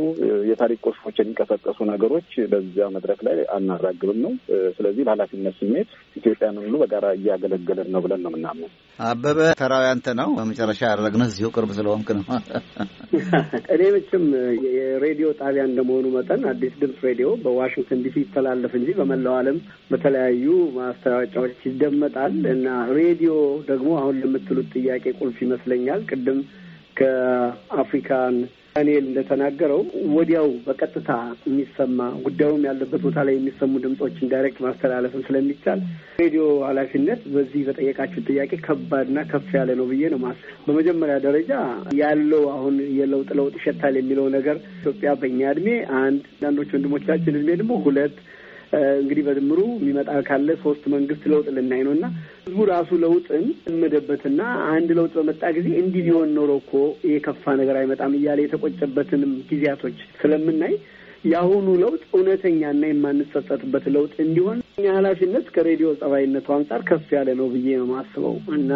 የታሪክ 0.51 0.81
ቁርሾች 0.87 1.17
የሚቀሰቀሱ 1.21 1.79
ነገሮች 1.91 2.29
በዚያ 2.53 2.87
መድረክ 2.97 3.21
ላይ 3.27 3.39
አናራግብም 3.57 4.19
ነው። 4.25 4.33
ስለዚህ 4.77 5.03
በኃላፊነት 5.07 5.57
ስሜት 5.61 5.89
ኢትዮጵያን 6.17 6.61
ሁሉ 6.63 6.75
በጋራ 6.83 7.07
እያገለገልን 7.19 7.89
ነው 7.95 8.03
ብለን 8.05 8.23
ነው 8.25 8.33
የምናምነው። 8.33 8.71
አበበ 8.99 9.39
ተራው 9.61 9.83
ያንተ 9.87 10.15
ነው። 10.21 10.29
በመጨረሻ 10.37 10.81
ያደረግነው 10.87 11.29
እዚሁ 11.31 11.49
ቅርብ 11.57 11.71
ስለሆንክ 11.79 12.09
ነው። 12.19 12.25
እኔ 13.75 13.83
መቼም 13.95 14.25
የሬዲዮ 14.69 15.29
ጣቢያ 15.41 15.63
እንደመሆኑ 15.69 16.07
መጠን 16.17 16.43
አዲስ 16.51 16.75
ድምፅ 16.81 17.01
ሬዲዮ 17.09 17.29
በዋሽንግተን 17.45 18.03
ዲሲ 18.07 18.17
ይተላለፍ 18.25 18.73
እንጂ 18.79 18.91
በመላው 18.99 19.35
ዓለም 19.41 19.59
በተለያዩ 19.91 20.47
ማስታወቂያዎች 20.79 21.59
ይደመጣል 21.69 22.37
እና 22.55 22.67
ሬዲዮ 22.99 23.33
ደግሞ 23.71 23.91
አሁን 24.01 24.21
ለምትሉት 24.23 24.71
ጥያቄ 24.77 25.05
ቁልፍ 25.21 25.39
ይመስለኛል። 25.47 26.03
ቅድም 26.11 26.41
ከአፍሪካ 26.97 28.37
ዳንኤል 28.77 29.05
እንደተናገረው 29.07 29.81
ወዲያው 30.17 30.49
በቀጥታ 30.65 31.11
የሚሰማ 31.47 31.99
ጉዳዩም 32.27 32.65
ያለበት 32.69 33.01
ቦታ 33.07 33.19
ላይ 33.27 33.35
የሚሰሙ 33.37 33.73
ድምጾችን 33.85 34.31
direct 34.33 34.59
ማስተላለፍም 34.65 35.23
ስለሚቻል 35.29 35.81
ሬዲዮ 36.21 36.45
ኃላፊነት 36.69 37.21
በዚህ 37.35 37.63
በጠየቃችሁ 37.69 38.23
ጥያቄ 38.29 38.53
ከባድና 38.67 39.25
ከፍ 39.31 39.49
ያለ 39.59 39.71
ነው 39.81 39.87
ብዬ 39.93 40.11
ነው 40.15 40.21
ማስ 40.25 40.39
በመጀመሪያ 40.67 41.17
ደረጃ 41.27 41.51
ያለው 42.01 42.45
አሁን 42.57 42.77
የለውጥ 42.99 43.31
ለውጥ 43.41 43.55
ይሸታል 43.61 43.97
የሚለው 44.01 44.29
ነገር 44.37 44.59
ኢትዮጵያ 44.79 45.13
በእኛ 45.23 45.43
እድሜ 45.55 45.69
አንድ 46.03 46.23
አንዳንዶች 46.35 46.73
ወንድሞቻችን 46.77 47.37
እድሜ 47.37 47.51
ደግሞ 47.61 47.75
ሁለት 47.87 48.17
እንግዲህ 48.97 49.23
በድምሩ 49.27 49.61
የሚመጣ 49.77 50.11
ካለ 50.29 50.49
ሶስት 50.63 50.85
መንግስት 50.95 51.23
ለውጥ 51.33 51.47
ልናይ 51.57 51.83
ነው 51.87 51.93
እና 51.97 52.07
ህዝቡ 52.47 52.61
ራሱ 52.71 52.91
ለውጥን 53.03 53.45
እመደበትና 53.71 54.41
አንድ 54.73 54.91
ለውጥ 54.99 55.13
በመጣ 55.19 55.43
ጊዜ 55.57 55.69
እንዲህ 55.83 56.05
ቢሆን 56.07 56.31
ኖሮ 56.39 56.53
እኮ 56.63 56.73
የከፋ 57.11 57.55
ነገር 57.61 57.79
አይመጣም 57.81 58.15
እያለ 58.19 58.41
የተቆጨበትንም 58.45 59.33
ጊዜያቶች 59.51 59.99
ስለምናይ 60.21 60.75
የአሁኑ 61.27 61.69
ለውጥ 61.81 62.03
እውነተኛና 62.13 62.83
የማንጸጸትበት 62.89 63.85
ለውጥ 63.95 64.15
እንዲሆን 64.25 64.59
እኛ 64.79 64.87
ኃላፊነት 64.97 65.47
ከሬዲዮ 65.55 65.89
ጸባይነቱ 66.01 66.49
አንጻር 66.57 66.83
ከፍ 66.89 67.07
ያለ 67.17 67.31
ነው 67.39 67.47
ብዬ 67.55 67.69
ነው 67.79 67.87
የማስበው 67.87 68.37
እና 68.57 68.73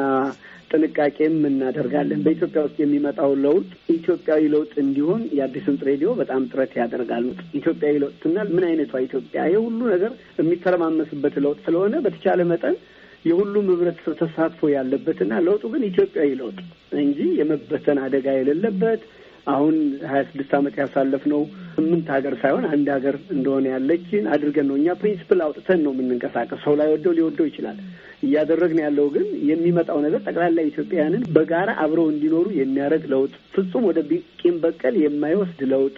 ጥንቃቄም 0.70 1.36
እናደርጋለን። 1.48 2.20
በኢትዮጵያ 2.24 2.60
ውስጥ 2.66 2.76
የሚመጣው 2.82 3.32
ለውጥ 3.44 3.66
ኢትዮጵያዊ 3.94 4.42
ለውጥ 4.54 4.72
እንዲሆን 4.84 5.22
የአዲስ 5.38 5.64
ድምፅ 5.68 5.82
ሬዲዮ 5.88 6.10
በጣም 6.20 6.42
ጥረት 6.50 6.74
ያደርጋል። 6.80 7.24
ኢትዮጵያዊ 7.60 7.94
ለውጥ 8.02 8.16
ስናል 8.24 8.50
ምን 8.56 8.66
አይነቷ 8.68 8.92
ኢትዮጵያ? 9.06 9.40
ይህ 9.50 9.60
ሁሉ 9.66 9.80
ነገር 9.94 10.12
የሚተረማመስበት 10.40 11.36
ለውጥ 11.44 11.58
ስለሆነ 11.66 11.94
በተቻለ 12.06 12.46
መጠን 12.52 12.76
የሁሉም 13.24 13.66
ህብረተሰብ 13.72 14.14
ተሳትፎ 14.20 14.68
ያለበትና 14.74 15.32
ለውጡ 15.46 15.64
ግን 15.72 15.82
ኢትዮጵያዊ 15.88 16.30
ለውጥ 16.38 16.58
እንጂ 17.00 17.18
የመበተን 17.40 17.98
አደጋ 18.04 18.26
የሌለበት 18.36 19.02
አሁን 19.50 19.76
ሀያ 20.10 20.20
ስድስት 20.28 20.52
ዓመት 20.58 20.74
ያሳለፍነው 20.80 21.42
ስምንት 21.76 22.08
ሀገር 22.14 22.34
ሳይሆን 22.42 22.64
አንድ 22.70 22.88
ሀገር 22.94 23.16
እንደሆነ 23.34 23.66
ያለችን 23.74 24.28
አድርገን 24.34 24.68
ነው 24.70 24.76
እኛ 24.80 24.96
principle 25.00 25.40
አውጥተን 25.46 25.82
ነው 25.84 25.92
የምንንቀሳቀስ። 25.94 26.60
ሰው 26.66 26.76
ላይወደው 26.80 27.16
ሊወደው 27.18 27.48
ይችላል። 27.50 27.78
እያደረግን 28.22 28.80
ያለው 28.84 29.06
ግን 29.14 29.26
የሚመጣው 29.50 29.98
ነገር 30.06 30.20
ጠቅላላ 30.26 30.60
ኢትዮጵያውያንን 30.66 31.22
በጋራ 31.36 31.70
አብረው 31.84 32.06
እንዲኖሩ 32.10 32.46
የሚያደርግ 32.58 33.04
ለውጥ፣ 33.12 33.32
ፍጹም 33.54 33.86
ወደ 33.90 34.00
ቂም 34.40 34.56
በቀል 34.64 34.96
የማይወስድ 35.02 35.62
ለውጥ 35.72 35.96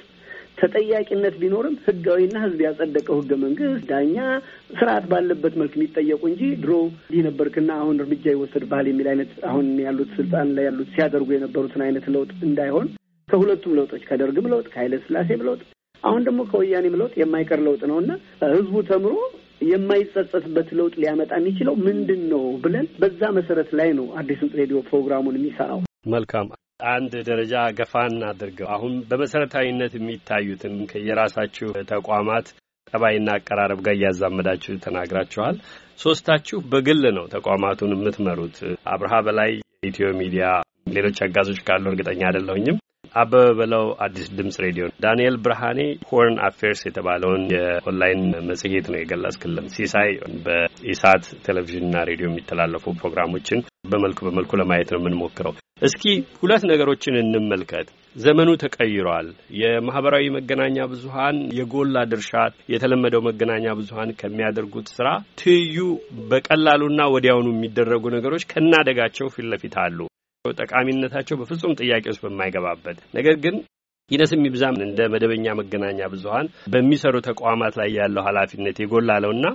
ተጠያቂነት 0.61 1.35
ቢኖርም 1.41 1.77
ህጋዊና 1.85 2.37
ህዝብ 2.43 2.61
ያጸደቀው 2.67 3.17
ህገ 3.21 3.33
መንግስት 3.45 3.87
ዳኛ 3.89 4.17
ስርዓት 4.77 5.05
ባለበት 5.13 5.55
መልክ 5.61 5.73
የሚጠየቁ 5.77 6.23
እንጂ 6.31 6.43
ድሮ 6.63 6.73
እንዲህ 7.01 7.23
ነበርክና 7.29 7.71
አሁን 7.83 8.01
እርምጃ 8.03 8.25
ይወሰድብሃል 8.35 8.89
የሚል 8.91 9.09
አይነት 9.13 9.33
አሁን 9.51 9.69
ያሉት 9.87 10.11
ስልጣን 10.19 10.51
ላይ 10.57 10.67
ያሉት 10.69 10.91
ሲያደርጉ 10.95 11.29
የነበሩትን 11.35 11.85
አይነት 11.87 12.07
ለውጥ 12.15 12.31
እንዳይሆን 12.49 12.89
ከሁለቱም 13.29 13.77
ለውጦች 13.79 14.03
ከደርግም 14.09 14.51
ለውጥ 14.53 14.67
ከኃይለ 14.73 14.95
ስላሴም 15.05 15.45
ለውጥ 15.47 15.63
አሁን 16.03 16.23
ደግሞ 16.27 16.41
ከወያኔም 16.51 16.99
ለውጥ 17.01 17.15
የማይቀር 17.21 17.61
ለውጥ 17.67 17.83
ነው 17.91 17.99
እና 18.03 18.13
ህዝቡ 18.53 18.75
ተምሮ 18.89 19.15
የማይጸጸትበት 19.69 20.69
ለውጥ 20.79 20.95
ሊያመጣ 21.01 21.33
የሚችለው 21.39 21.75
ምንድን 21.87 22.23
ነው 22.33 22.43
ብለን 22.65 22.87
በዛ 23.03 23.21
መሰረት 23.37 23.71
ላይ 23.81 23.91
ነው 23.99 24.07
ድምፅ 24.31 24.53
ሬዲዮ 24.61 24.79
ፕሮግራሙን 24.89 25.39
የሚሰራው። 25.39 25.81
መልካም 26.15 26.49
አንድ 26.93 27.13
ደረጃ 27.29 27.55
ገፋን 27.79 28.17
አድርገው 28.31 28.69
አሁን 28.77 28.95
በመሰረታዊነት 29.11 29.93
የሚታዩትን 29.97 30.75
ከየራሳችሁ 30.93 31.69
ተቋማት 31.93 32.47
ጠባይና 32.93 33.29
አቀራረብ 33.37 33.81
ጋር 33.87 33.95
እያዛመዳችሁ 33.99 34.73
ተናግራችኋል። 34.85 35.57
ሶስታችሁ 36.03 36.59
በግል 36.73 37.03
ነው 37.19 37.27
ተቋማቱን 37.35 37.95
የምትመሩት። 37.95 38.57
አብርሃ 38.93 39.15
በላይ 39.27 39.53
ኢትዮ 39.83 40.09
ሚዲያ፣ 40.21 40.47
ሌሎች 40.95 41.19
አጋዞች 41.27 41.61
ካሉ 41.69 41.85
እርግጠኛ 41.93 42.21
አይደለሁኝም። 42.29 42.79
አበበ 43.15 43.41
በለው 43.59 43.85
አዲስ 44.05 44.27
ድምጽ 44.37 44.57
ሬዲዮ፣ 44.65 44.85
ዳንኤል 45.05 45.35
ብርሃኔ 45.45 45.81
ሆርን 46.11 46.37
አፌርስ 46.47 46.81
የተባለውን 46.87 47.43
የኦንላይን 47.55 48.21
መጽሔት 48.49 48.87
ነው 48.93 48.99
የገለጽክልን። 49.01 49.67
ሲሳይ 49.75 50.11
በኢሳት 50.47 51.27
ቴሌቪዥንና 51.47 52.05
ሬዲዮ 52.11 52.29
የሚተላለፉ 52.29 52.95
ፕሮግራሞችን 53.01 53.61
በመልኩ 53.93 54.21
በመልኩ 54.27 54.53
ለማየት 54.61 54.91
ነው 54.95 55.01
የምንሞክረው። 55.01 55.55
እስኪ 55.83 56.05
ሁለት 56.41 56.65
ነገሮችን 56.71 57.15
እንመልከት። 57.21 57.87
ዘመኑ 58.17 58.51
ተቀይሯል። 58.63 59.29
የማህበራዊ 59.61 60.25
መገናኛ 60.35 60.87
ብዙኃን 60.91 61.37
የጎላ 61.59 62.05
ድርሻ 62.11 62.33
የተለመደው 62.73 63.25
መገናኛ 63.29 63.75
ብዙኃን 63.79 64.17
ከሚያደርጉት 64.21 64.89
ስራ 64.97 65.09
ትይዩ 65.41 65.79
በቀላሉና 66.31 67.11
ወዲያውኑ 67.15 67.49
የሚደረጉ 67.55 68.05
ነገሮች 68.17 68.49
ከናደጋቸው 68.53 69.33
ፊት 69.37 69.49
ለፊት 69.53 69.77
አሉ። 69.85 69.99
ጠቃሚነታቸው 70.55 71.37
በፍጹም 71.41 71.77
ጥያቄ 71.81 72.05
ውስጥ 72.13 72.23
በማይገባበት 72.25 72.99
ነገር 73.17 73.35
ግን 73.45 73.57
ይነስም 74.11 74.47
ይብዛም 74.47 74.79
እንደ 74.87 75.01
መደበኛ 75.13 75.53
መገናኛ 75.59 76.09
ብዙኃን 76.13 76.47
በሚሰሩ 76.73 77.17
ተቋማት 77.29 77.75
ላይ 77.81 77.91
ያለው 77.99 78.25
ኃላፊነት 78.29 78.79
የጎላለውና 78.83 79.47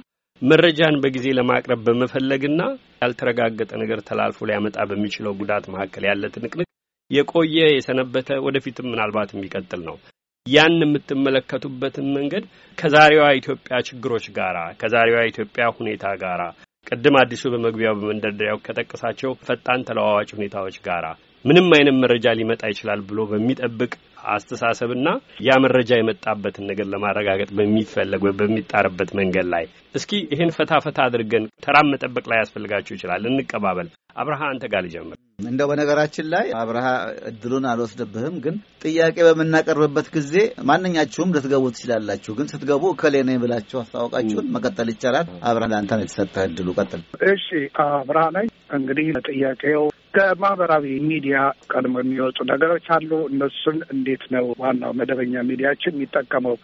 መረጃን 0.41 0.96
በጊዜ 1.03 1.27
ለማቅረብ 1.38 1.79
በመፈለግና 1.88 2.62
ያልተረጋገጠ 3.01 3.72
ነገር 3.82 4.00
ተላልፎ 4.08 4.48
ሊያመጣ 4.50 4.77
በሚችለው 4.89 5.34
ጉዳት 5.39 5.65
መካከል 5.74 6.06
ያለ 6.10 6.29
ትንቅንቅ 6.36 6.67
የቆየ 7.12 7.58
የሰነበተ 7.72 8.39
ወደፊትም 8.46 8.89
ምናልባት 8.91 9.29
የሚቀጥል 9.34 9.82
ነው። 9.89 9.98
ያን 10.46 10.75
የምትመለከቱበትን 10.84 12.08
መንገድ 12.17 12.44
ከዛሬዋ 12.77 13.25
ኢትዮጵያ 13.39 13.77
ችግሮች 13.88 14.25
ጋራ 14.38 14.58
ከዛሬዋ 14.82 15.20
ኢትዮጵያ 15.32 15.65
ሁኔታ 15.77 16.06
ጋራ 16.24 16.41
ቅድም 16.88 17.15
አዲሱ 17.20 17.44
በመግቢያው 17.53 17.96
በመንደርደሪያው 18.00 18.60
ከጠቀሳቸው 18.65 19.32
ፈጣን 19.48 19.86
ተለዋዋጭ 19.88 20.29
ሁኔታዎች 20.38 20.77
ጋራ 20.86 21.06
ምንም 21.46 21.67
አይነት 21.75 21.96
መረጃ 22.03 22.27
ሊመጣ 22.38 22.62
ይችላል 22.72 23.01
ብሎ 23.10 23.20
በሚጠብቅ 23.32 23.91
አስተሳሰብና 24.29 25.08
ያ 25.46 25.58
መረጃ 25.65 25.91
የመጣበትን 25.98 26.67
ነገር 26.72 26.88
ለማረጋገጥ 26.94 27.50
በሚፈለግ 27.58 28.24
ወይ 28.27 28.34
በሚጣርበት 28.39 29.12
መንገድ 29.20 29.48
ላይ 29.53 29.65
እስኪ 29.96 30.22
ይህን 30.34 30.53
ፈታ 30.58 30.82
ፈታ 30.86 31.00
አድርገን 31.08 31.46
ተራም 31.65 31.91
መጠበቅ 31.94 32.25
ላይ 32.32 32.41
ያስፈልጋችሁ 32.41 32.96
ይችላል። 32.98 33.29
እንቀባበል። 33.32 33.89
አብርሃ 34.17 34.41
አንተ 34.51 34.65
ጋር 34.74 34.84
ልጀምር። 34.88 35.17
እንደው 35.39 35.67
በነገራችን 35.70 36.25
ላይ 36.32 36.46
አብርሃ 36.60 36.86
እድሉን 37.29 37.65
አልወስድብህም፣ 37.72 38.36
ግን 38.46 38.56
ጥያቄ 38.84 39.17
በምናቀርብበት 39.27 40.08
ጊዜ 40.15 40.34
ማንኛችሁም 40.70 41.34
ልትገቡ 41.36 41.63
ትችላላችሁ። 41.74 42.32
ግን 42.38 42.48
ስትገቡ 42.51 42.84
እከሌ 42.94 43.22
ነኝ 43.27 43.38
ብላችሁ 43.44 43.77
አስታወቃችሁን 43.82 44.50
መቀጠል 44.56 44.89
ይቻላል። 44.94 45.27
አብርሃ 45.50 45.67
ለአንተ 45.74 45.91
ነው 45.96 46.03
የተሰጠህ 46.06 46.44
እድሉ፣ 46.48 46.67
ቀጥል። 46.79 47.03
እሺ 47.29 47.46
አብርሃ 47.86 48.25
ነኝ። 48.38 48.48
እንግዲህ 48.77 49.10
ጥያቄው 49.29 49.84
ከማህበራዊ 50.17 50.86
ሚዲያ 51.08 51.38
ቀድሞ 51.74 51.96
የሚወጡ 52.03 52.38
ነገሮች 52.53 52.88
አሉ። 52.98 53.12
እነሱን 53.32 53.79
እንዴት 53.94 54.25
ነው 54.36 54.48
ዋናው 54.63 54.98
መደበኛ 55.00 55.48
ሚዲያችን 55.50 55.98
የሚጠቀመው 55.98 56.58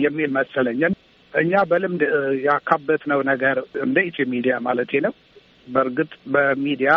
የሚል 0.00 0.32
መሰለኝን 0.38 0.94
እኛ 1.34 1.62
በልምድ 1.70 2.02
ያካበትነው 2.46 3.22
ነገር 3.30 3.56
እንደ 3.84 3.98
ኢትዮ 4.08 4.26
ሚዲያ 4.32 4.54
ማለቴ 4.66 4.92
ነው። 5.06 5.14
በእርግጥ 5.68 6.12
በሚዲያ 6.32 6.92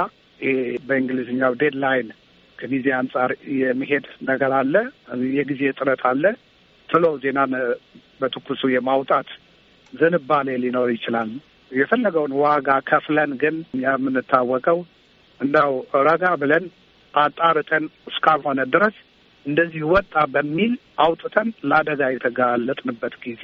በእንግሊዝኛው 0.87 1.53
deadline 1.61 2.09
ከጊዜ 2.59 2.87
አንጻር 2.97 3.31
የመሄድ 3.59 4.05
ነገር 4.29 4.51
አለ። 4.59 4.75
የጊዜ 5.37 5.61
እጥረት 5.77 6.01
አለ። 6.09 6.23
ቶሎ 6.89 7.05
ዜናን 7.23 7.53
በትኩሱ 8.21 8.61
የማውጣት 8.73 9.29
ዝንባሌ 9.93 10.49
ሊኖር 10.63 10.89
ይችላል። 10.95 11.31
የፈለገውን 11.71 12.33
ዋጋ 12.41 12.69
ከፍለን 12.89 13.31
ግን 13.41 13.55
የምንታወቀው 13.83 14.79
እንዳው 15.39 15.71
ረጋ 16.07 16.25
ብለን 16.41 16.65
አጣርተን 17.13 17.85
እስካልሆነ 18.09 18.61
ድረስ 18.73 18.95
እንደዚህ 19.45 19.83
ወጣ 19.93 20.13
በሚል 20.33 20.73
አውጥተን 21.05 21.49
ለአደጋ 21.69 22.01
የተጋለጥንበት 22.13 23.15
ጊዜ 23.25 23.43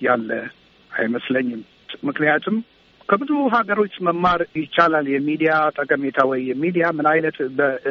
ያለ 0.00 0.30
አይመስለኝም። 0.90 1.60
ምክንያቱም 2.08 2.56
ከብዙ 3.08 3.32
ሀገሮች 3.54 3.94
መማር 4.06 4.40
ይቻላል። 4.60 5.06
የሚዲያ 5.12 5.52
ጠቀሜታ 5.78 6.18
ወይ 6.30 6.40
የሚዲያ 6.50 6.86
ምን 6.98 7.06
አይነት 7.12 7.36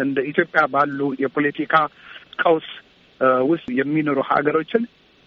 እንደ 0.01 0.17
ኢትዮጵያ 0.31 0.63
ባሉ 0.73 0.99
የፖለቲካ 1.23 1.73
ቀውስ 2.43 2.67
ውስጥ 3.49 3.67
የሚኖሩ 3.79 4.19
ሀገሮችን 4.31 4.83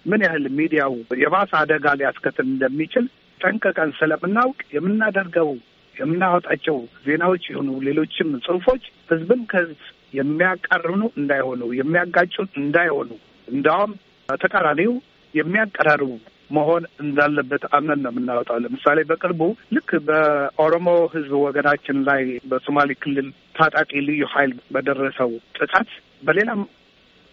ምን 0.06 0.20
ያህል 0.26 0.44
ሚዲያው 0.58 0.92
የባሰ 1.22 1.50
አደጋ 1.60 1.86
ሊያስከትል 2.00 2.46
እንደሚችል 2.48 3.06
ጠንቀቀን 3.40 3.90
ስለምናውቅ 3.98 4.60
የምናደርገው 4.76 5.50
የምናወጣቸው 5.96 6.76
ዜናዎች 7.06 7.44
የሆኑ 7.50 7.70
ሌሎችም 7.86 8.28
ጽሁፎች 8.46 8.82
ህዝብን 9.10 9.40
ከህዝብ 9.50 9.80
የሚያቃርኑ 10.18 11.02
እንዳይሆኑ 11.20 11.62
የሚያጋጩ 11.78 12.34
እንዳይሆኑ 12.62 13.10
እንዳውም 13.48 13.92
ተቃራኒው 14.28 14.92
የሚያቀራርቡ 15.34 16.10
መሆን 16.50 16.82
እንዳለበት 17.02 17.62
አምነን 17.76 18.00
ነው 18.04 18.12
የምናወጣው። 18.12 18.58
ለምሳሌ 18.64 18.98
በቅርቡ 19.10 19.40
ልክ 19.76 19.90
በኦሮሞ 20.08 20.86
ህዝብ 21.14 21.32
ወገናችን 21.44 21.98
ላይ 22.08 22.22
በሶማሌ 22.50 22.90
ክልል 23.02 23.28
ታጣቂ 23.58 23.90
ልዩ 24.08 24.22
ኃይል 24.34 24.52
በደረሰው 24.74 25.30
ጥቃት 25.58 25.90
በሌላም 26.22 26.62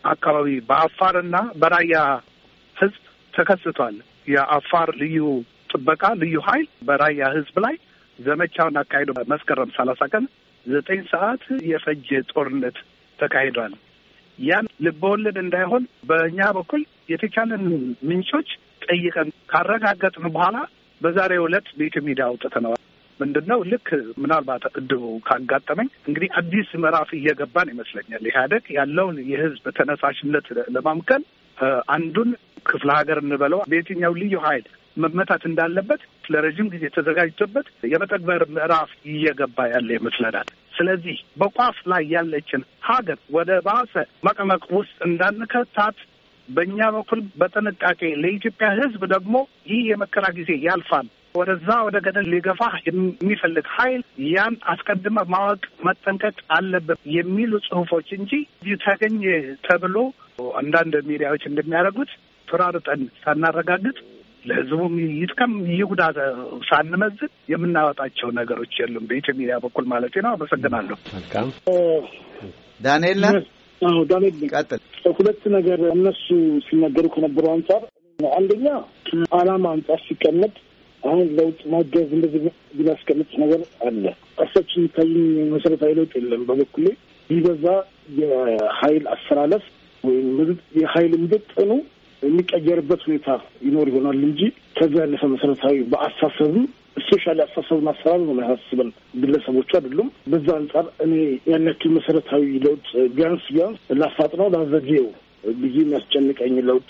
አካባቢ 0.03 0.49
በአፋርና 0.69 1.35
በራያ 1.61 1.95
ህዝብ 2.75 3.01
ተከስቷል። 3.33 3.95
የአፋር 4.27 4.89
ልዩ 5.01 5.17
ጥበቃ 5.69 6.03
ልዩ 6.21 6.35
ኃይል 6.47 6.67
በራያ 6.87 7.21
ህዝብ 7.35 7.55
ላይ 7.65 7.75
ዘመቻውን 8.19 8.77
አካሂዶ 8.81 9.11
መስከረም 9.31 9.71
ሰላሳ 9.77 10.03
ቀን 10.13 10.25
ዘጠኝ 10.65 11.01
ሰዓት 11.11 11.41
የፈጀ 11.71 12.09
ጦርነት 12.31 12.77
ተካሂዷል። 13.19 13.73
ያን 14.39 14.65
ልበወለድ 14.85 15.37
እንዳይሆን 15.43 15.83
በእኛ 16.09 16.39
በኩል 16.57 16.81
የተቻለን 17.11 17.63
ምንጮች 18.07 18.49
ጠይቀን 18.87 19.29
ካረጋገጥን 19.49 20.27
በኋላ 20.35 20.57
በዛሬው 21.01 21.45
ዕለት 21.47 21.67
በኢትዮ 21.77 22.03
ሚዲያ 22.07 22.25
አውጥተነዋል። 22.27 22.81
ምንድን 23.19 23.45
ነው 23.51 23.59
ልክ 23.71 23.87
ምናልባት 24.17 24.63
እድቡ 24.79 25.03
ካጋጠመኝ 25.27 25.89
እንግዲህ 26.07 26.29
አዲስ 26.39 26.69
ምዕራፍ 26.81 27.09
እየገባን 27.17 27.71
ይመስለኛል። 27.73 28.23
ኢህአዴግ 28.29 28.65
ያለውን 28.77 29.17
የህዝብ 29.29 29.65
ተነሳሽነት 29.77 30.47
ለማምከን 30.75 31.23
አንዱን 31.93 32.31
ክፍለ 32.65 32.89
ሀገር 32.97 33.17
እንበለው 33.23 33.59
በየትኛው 33.71 34.13
ልዩ 34.21 34.35
ኃይል 34.45 34.65
መመታት 34.97 35.43
እንዳለበት 35.49 36.01
ለረዥም 36.29 36.67
ጊዜ 36.73 36.83
ተዘጋጅቶበት 36.95 37.67
የመተግበር 37.91 38.43
ምዕራፍ 38.55 38.91
እየገባ 39.11 39.67
ያለ 39.73 39.89
ይመስለናል። 39.97 40.47
ስለዚህ 40.77 41.17
በቋፍ 41.41 41.77
ላይ 41.91 42.03
ያለችን 42.13 42.61
ሀገር 42.87 43.19
ወደ 43.29 43.51
ባሰ 43.67 43.93
መቀመቅ 44.27 44.63
ውስጥ 44.77 44.95
እንዳንከታት 45.07 45.97
በእኛ 46.47 46.79
በኩል 46.95 47.19
በጥንቃቄ 47.39 48.01
ለኢትዮጵያ 48.21 48.67
ሕዝብ 48.79 49.03
ደግሞ 49.13 49.35
ይህ 49.69 49.83
የመከራ 49.91 50.25
ጊዜ 50.37 50.51
ያልፋል። 50.65 51.07
ወደዛ 51.35 51.69
ወደ 51.85 51.97
ገደል 52.05 52.27
ሊገፋ 52.33 52.61
የሚፈልግ 52.87 53.65
ኃይል 53.75 54.01
ያን 54.27 54.53
አስቀድመ 54.73 55.17
ማወቅ 55.33 55.63
መጠንቀቅ 55.87 56.37
አለበት 56.57 56.99
የሚሉ 57.15 57.51
ጽሁፎች 57.67 58.09
እንጂ 58.17 58.31
እዚህ 58.57 58.77
ተገኘ 58.85 59.23
ተብሎ 59.67 59.97
አንዳንድ 60.57 60.95
ሚዲያዎች 61.09 61.43
እንደሚያደርጉት 61.49 62.11
ተራርጠን 62.47 63.03
ሳናረጋግጥ 63.21 63.97
ለህዝቡም 64.45 64.93
ይጥቀም 65.19 65.53
ይጉዳ 65.75 66.01
ሳንመዝን 66.69 67.31
የምናወጣቸው 67.53 68.29
ነገሮች 68.39 68.73
የሉም። 68.81 69.07
በኢትዮ 69.09 69.33
ሚዲያ 69.39 69.57
በኩል 69.63 69.85
ማለት 69.93 70.15
ነው። 70.25 70.31
አመሰግናለሁ። 70.35 70.97
ዳንኤል 72.79 73.21
አዎ 73.81 73.99
ዳንኤል 74.09 74.35
ቀጥል። 74.53 74.81
ሁለት 75.17 75.41
ነገር 75.55 75.79
እነሱ 75.93 76.25
ሲናገሩ 76.65 77.05
ከነበረው 77.15 77.51
አንጻር 77.55 77.81
አንደኛ 78.19 78.67
ከዓላማ 79.07 79.65
አንጻር 79.75 79.99
ሲቀመጥ 80.05 80.53
አሁን 81.03 81.25
ለውጥ 81.37 81.59
ማገዝ 81.73 82.09
እንደዚህ 82.17 82.43
ቢያስቀምጥ 82.77 83.31
ነገር 83.41 83.59
አለ። 83.87 84.03
እርሳችን 84.37 84.79
የሚታይኝ 84.79 85.17
መሰረታዊ 85.53 85.91
ለውጥ 85.99 86.13
የለም። 86.19 86.43
በበኩሌ 86.47 86.85
ቢበዛ 87.29 87.65
የሀይል 88.19 89.05
አሰላለፍ 89.13 89.63
ወይም 90.03 90.39
የሀይል 90.79 91.13
ምጥጥኑ 91.23 91.71
የሚቀየርበት 92.21 93.01
ሁኔታ 93.07 93.29
ይኖር 93.65 93.87
ይሆናል 93.91 94.19
እንጂ 94.27 94.41
ከዚያ 94.77 95.03
ያለፈ 95.03 95.23
መሰረታዊ 95.33 95.77
በአሳሰብም 95.91 96.65
ስፔሻሊ 96.97 97.39
አሳሰብን 97.45 97.87
አሰራር 97.91 98.19
ነው 98.21 98.33
የሚያሳስበን 98.33 98.89
ግለሰቦቹ 99.21 99.69
አይደሉም። 99.77 100.09
በዛ 100.31 100.47
አንጻር 100.59 100.85
እኔ 101.05 101.13
ያን 101.49 101.67
ያክል 101.69 101.91
መሰረታዊ 101.95 102.43
ለውጥ 102.65 102.85
ቢያንስ 103.15 103.45
ቢያንስ 103.55 103.81
ላፋጥነው 104.01 104.49
ላዘጌው 104.55 105.07
ብዬ 105.57 105.75
የሚያስጨንቀኝ 105.81 106.55
ለውጥ 106.69 106.89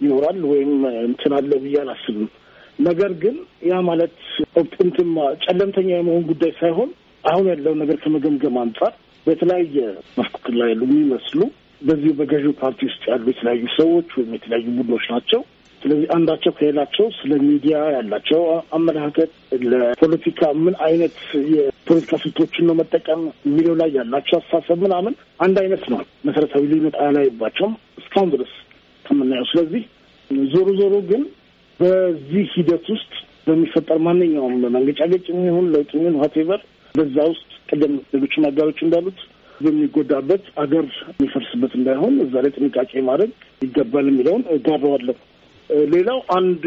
ይኖራል 0.00 0.40
ወይም 0.50 0.72
እንትን 1.04 1.32
አለ 1.38 1.50
ብዬ 1.64 1.76
አላስብም። 1.82 2.28
ነገር 2.80 3.12
ግን 3.22 3.36
ያ 3.68 3.78
ማለት 3.88 4.16
እንትን 4.82 5.08
ጨለምተኛ 5.44 5.88
የመሆን 5.92 6.24
ጉዳይ 6.30 6.52
ሳይሆን 6.60 6.90
አሁን 7.24 7.46
ያለውን 7.50 7.80
ነገር 7.82 7.96
ከመገምገም 8.04 8.56
አንጻር 8.62 8.92
በተለያየ 9.26 9.76
መፍክክር 10.18 10.54
ላይ 10.60 10.68
ያሉ 10.72 10.82
የሚመስሉ 10.88 11.40
በዚህ 11.82 12.12
በገዢው 12.18 12.52
ፓርቲ 12.60 12.80
ውስጥ 12.88 13.02
ያሉ 13.10 13.24
የተለያዩ 13.30 13.64
ሰዎች 13.76 14.08
ወይም 14.16 14.32
የተለያዩ 14.36 14.66
ቡድኖች 14.78 15.04
ናቸው። 15.12 15.40
ስለዚህ 15.82 16.08
አንዳቸው 16.14 16.52
ከሌላቸው 16.56 17.06
ስለ 17.18 17.32
ሚዲያ 17.44 17.76
ያላቸው 17.94 18.40
አመለካከት፣ 18.76 19.30
ለፖለቲካ 19.64 20.50
ምን 20.64 20.74
አይነት 20.86 21.16
የፖለቲካ 21.54 22.12
ስልቶችን 22.24 22.66
ነው 22.68 22.74
መጠቀም 22.80 23.20
የሚለው 23.46 23.74
ላይ 23.80 23.90
ያላቸው 23.98 24.36
አስተሳሰብ 24.40 24.78
ምናምን 24.86 25.14
አንድ 25.46 25.58
አይነት 25.62 25.84
ነው። 25.92 26.00
መሰረታዊ 26.28 26.64
ልዩነት 26.72 26.96
አላይባቸውም 27.04 27.72
እስካሁን 28.02 28.32
ድረስ 28.34 28.52
ከምናየው። 29.04 29.48
ስለዚህ 29.52 29.84
ዞሮ 30.50 30.68
ዞሮ 30.80 30.94
ግን 31.08 31.22
በዚህ 31.80 32.46
ሂደት 32.54 32.86
ውስጥ 32.94 33.12
በሚፈጠር 33.46 33.98
ማንኛውም 34.06 34.56
መንገጫገጭ 34.74 35.24
የሚሆን 35.30 35.66
ለውጥ 35.74 35.90
የሚሆን 35.94 36.18
whatever 36.22 36.60
በዛ 36.94 37.16
ውስጥ 37.32 37.48
ቅድም 37.70 37.94
ሌሎችም 38.12 38.46
አጋሮች 38.48 38.78
እንዳሉት 38.84 39.18
በሚጎዳበት 39.60 40.44
አገር 40.62 40.86
የሚፈርስበት 41.10 41.72
እንዳይሆን 41.78 42.14
እዛ 42.24 42.34
ላይ 42.44 42.52
ጥንቃቄ 42.56 42.92
ማድረግ 43.08 43.32
ይገባል 43.62 44.06
የሚለውን 44.10 44.44
እጋራዋለሁ። 44.54 45.16
ሌላው 45.92 46.18
አንድ 46.36 46.62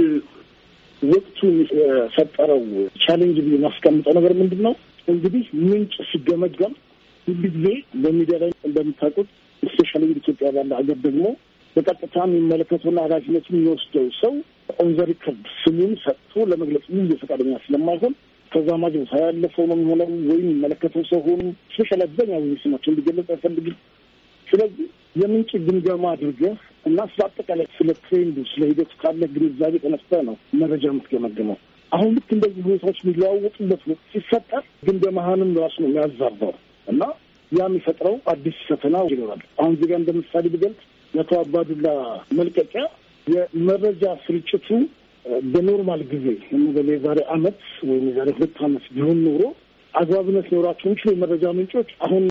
ወቅቱ 1.01 1.39
የፈጠረው 1.79 2.61
challenge 3.03 3.38
ብዬ 3.45 3.55
የማስቀምጠው 3.57 4.13
ነገር 4.17 4.33
ምንድን 4.41 4.61
ነው? 4.67 4.73
እንግዲህ 5.07 5.45
ምንጭ 5.61 5.93
ሲገመገም 6.09 6.73
ሁሉ 7.27 7.41
ጊዜ 7.47 7.65
በሚዲያ 8.03 8.37
ላይ 8.43 8.51
እንደምታውቁት 8.67 9.27
especially 9.63 10.03
ኢትዮጵያ 10.13 10.47
ባለ 10.55 10.71
ሀገር 10.79 10.97
ደግሞ 11.05 11.25
በቀጥታ 11.75 12.15
የሚመለከተውና 12.25 12.99
ኃላፊነቱን 13.05 13.55
የሚወስደው 13.57 14.07
ሰው 14.21 14.33
on 14.79 14.89
the 14.97 15.05
record 15.09 15.43
ስሙን 15.61 15.91
ሰጥቶ 16.03 16.43
ለመግለጽ 16.51 16.85
ምን 16.95 17.07
ፈቃደኛ 17.21 17.53
ስለማይሆን 17.65 18.13
ተዛማጅ 18.51 18.93
ቦታ 19.01 19.13
ያለፈው 19.23 19.65
ነው 19.69 19.77
የሚሆነው 19.77 20.09
ወይም 20.29 20.43
የሚመለከተው 20.43 21.03
ሰው 21.11 21.21
ሆኖ 21.27 21.41
specially 21.73 22.01
አብዛኛው 22.05 22.43
ስማቸው 22.63 22.91
እንዲገለጽ 22.93 23.29
አይፈልግም። 23.35 23.77
ስለዚህ 24.47 24.88
የምንጭ 25.21 25.51
ግምገማ 25.65 26.06
አድርገህ 26.13 26.56
እና 26.86 26.99
ስለ 27.12 27.21
አጠቃላይ 27.27 27.67
ስለ 27.75 27.89
trend 28.03 28.28
ኡ 28.28 28.38
ስለ 28.51 28.62
ሂደቱ 28.71 28.91
ካለ 29.01 29.21
ግንዛቤ 29.36 29.75
ተነስተህ 29.84 30.21
ነው 30.29 30.36
መረጃ 30.62 30.84
የምትገመግመው። 30.91 31.58
አሁን 31.91 32.10
ልክ 32.15 32.29
እንደዚህ 32.36 32.62
ሁኔታዎች 32.67 32.99
የሚለዋወጡበት 33.01 33.82
ወቅት 33.89 34.06
ሲፈጠር 34.13 34.63
ግምገማህንም 34.88 35.51
ራሱ 35.63 35.75
ነው 35.84 35.89
የሚያዛባው 35.89 36.53
እና 36.88 37.01
ያ 37.51 37.63
የሚፈጥረው 37.67 38.15
አዲስ 38.32 38.58
ፈተና 38.69 38.97
ይኖራል። 39.12 39.41
አሁን 39.62 39.73
እዚጋ 39.81 39.93
እንደ 39.99 40.12
ምሳሌ 40.19 40.45
ብገልጽ 40.53 40.82
የአቶ 41.13 41.32
አባዱላ 41.41 41.88
መልቀቂያ 42.38 42.84
የመረጃ 43.27 44.03
ስርጭቱ 44.23 44.67
በ 45.51 45.64
normal 45.64 46.01
ጊዜ 46.12 46.25
የዛሬ 46.89 47.19
አመት 47.36 47.60
ወይም 47.89 48.06
የዛሬ 48.10 48.29
ሁለት 48.38 48.58
አመት 48.67 48.86
ቢሆን 48.95 49.19
ኖሮ 49.27 49.43
አግባብነት 49.93 50.45
ሊኖራቸው 50.49 50.86
የሚችሉ 50.88 51.10
የመረጃ 51.13 51.45
ምንጮች 51.58 51.89
አሁን 52.06 52.23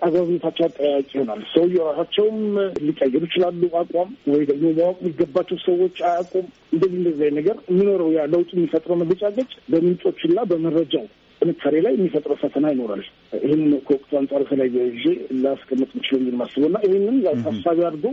አግባብነታቸው 0.00 0.64
አጠያያቂ 0.66 1.10
ይሆናል። 1.16 1.40
ሰውየው 1.52 1.86
ራሳቸውም 1.90 2.38
ሊቀይሩ 2.86 3.22
ይችላሉ 3.26 3.70
አቋም 3.80 4.10
ወይ 4.32 4.42
ደግሞ 4.50 4.66
ማወቅ 4.78 4.98
የሚገባቸው 5.02 5.58
ሰዎች 5.64 5.96
አያውቁም። 6.08 6.46
እንደዚህ 6.74 6.98
እንደዚህ 7.02 7.30
ነገር 7.38 7.56
የሚኖረው 7.68 8.10
ያ 8.16 8.26
ለውጥ 8.34 8.50
የሚፈጥረው 8.56 9.00
መንገጫገጭ 9.02 9.50
በምንጮችና 9.70 10.38
በመረጃው 10.52 11.06
ጥንካሬ 11.42 11.74
ላይ 11.84 11.92
የሚፈጥረው 11.96 12.38
ፈተና 12.40 12.66
ይኖራል። 12.72 13.02
ይህን 13.40 13.64
ከወቅቱ 13.86 14.10
አንጻር 14.20 14.42
ተለያየ 14.48 14.86
ይዤ 14.92 15.04
ላስቀምጥ 15.42 15.90
ምችለው 15.98 16.20
የሚል 16.20 16.36
ማስበው 16.40 16.68
እና 16.70 16.78
ይህንን 16.86 17.18
ታሳቢ 17.44 17.78
አድርጎ 17.88 18.06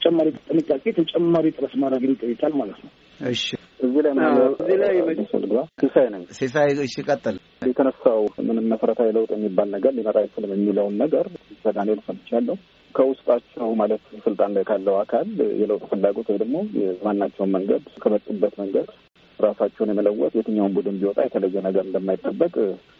ተጨማሪ 0.00 0.28
ጥንቃቄ 0.40 0.84
ተጨማሪ 0.98 1.46
ጥረት 1.56 1.74
ማድረግን 1.82 2.12
ይጠይቃል 2.14 2.52
ማለት 2.60 2.78
ነው። 2.84 2.92
እሺ 3.30 3.44
እዚህ 3.80 4.00
ላይ 4.04 4.12
እዚህ 4.54 4.76
ላይ 4.80 4.94
ሲሳይ 5.80 6.06
ነኝ። 6.14 6.22
ሲሳይ 6.38 6.70
እሺ፣ 6.84 6.94
ቀጥል። 7.08 7.36
የተነሳው 7.68 8.18
ምንም 8.48 8.66
መሰረታዊ 8.72 9.08
ለውጥ 9.16 9.30
የሚባል 9.36 9.68
ነገር 9.74 9.92
ሊመጣ 9.98 10.16
አይችልም 10.22 10.52
የሚለውን 10.54 10.96
ነገር 11.02 11.26
ከዳንኤል 11.62 12.00
ሰምቻለሁ። 12.08 12.56
ከውስጣቸው 12.94 13.68
ማለት 13.80 14.02
ስልጣን 14.24 14.52
ላይ 14.56 14.64
ካለው 14.68 14.94
አካል 15.00 15.26
የለውጥ 15.60 15.84
ፍላጎት 15.90 16.28
ወይ 16.32 16.38
ደግሞ 16.42 16.56
የማናቸውን 16.80 17.52
መንገድ 17.56 17.84
ከመጡበት 18.02 18.54
መንገድ 18.62 18.88
ራሳቸውን 19.38 19.90
የመለወጥ 19.90 20.32
የትኛውን 20.36 20.74
ቡድን 20.76 20.98
ቢወጣ 21.00 21.18
የተለየ 21.24 21.62
ነገር 21.66 21.84
እንደማይጠበቅ 21.86 22.54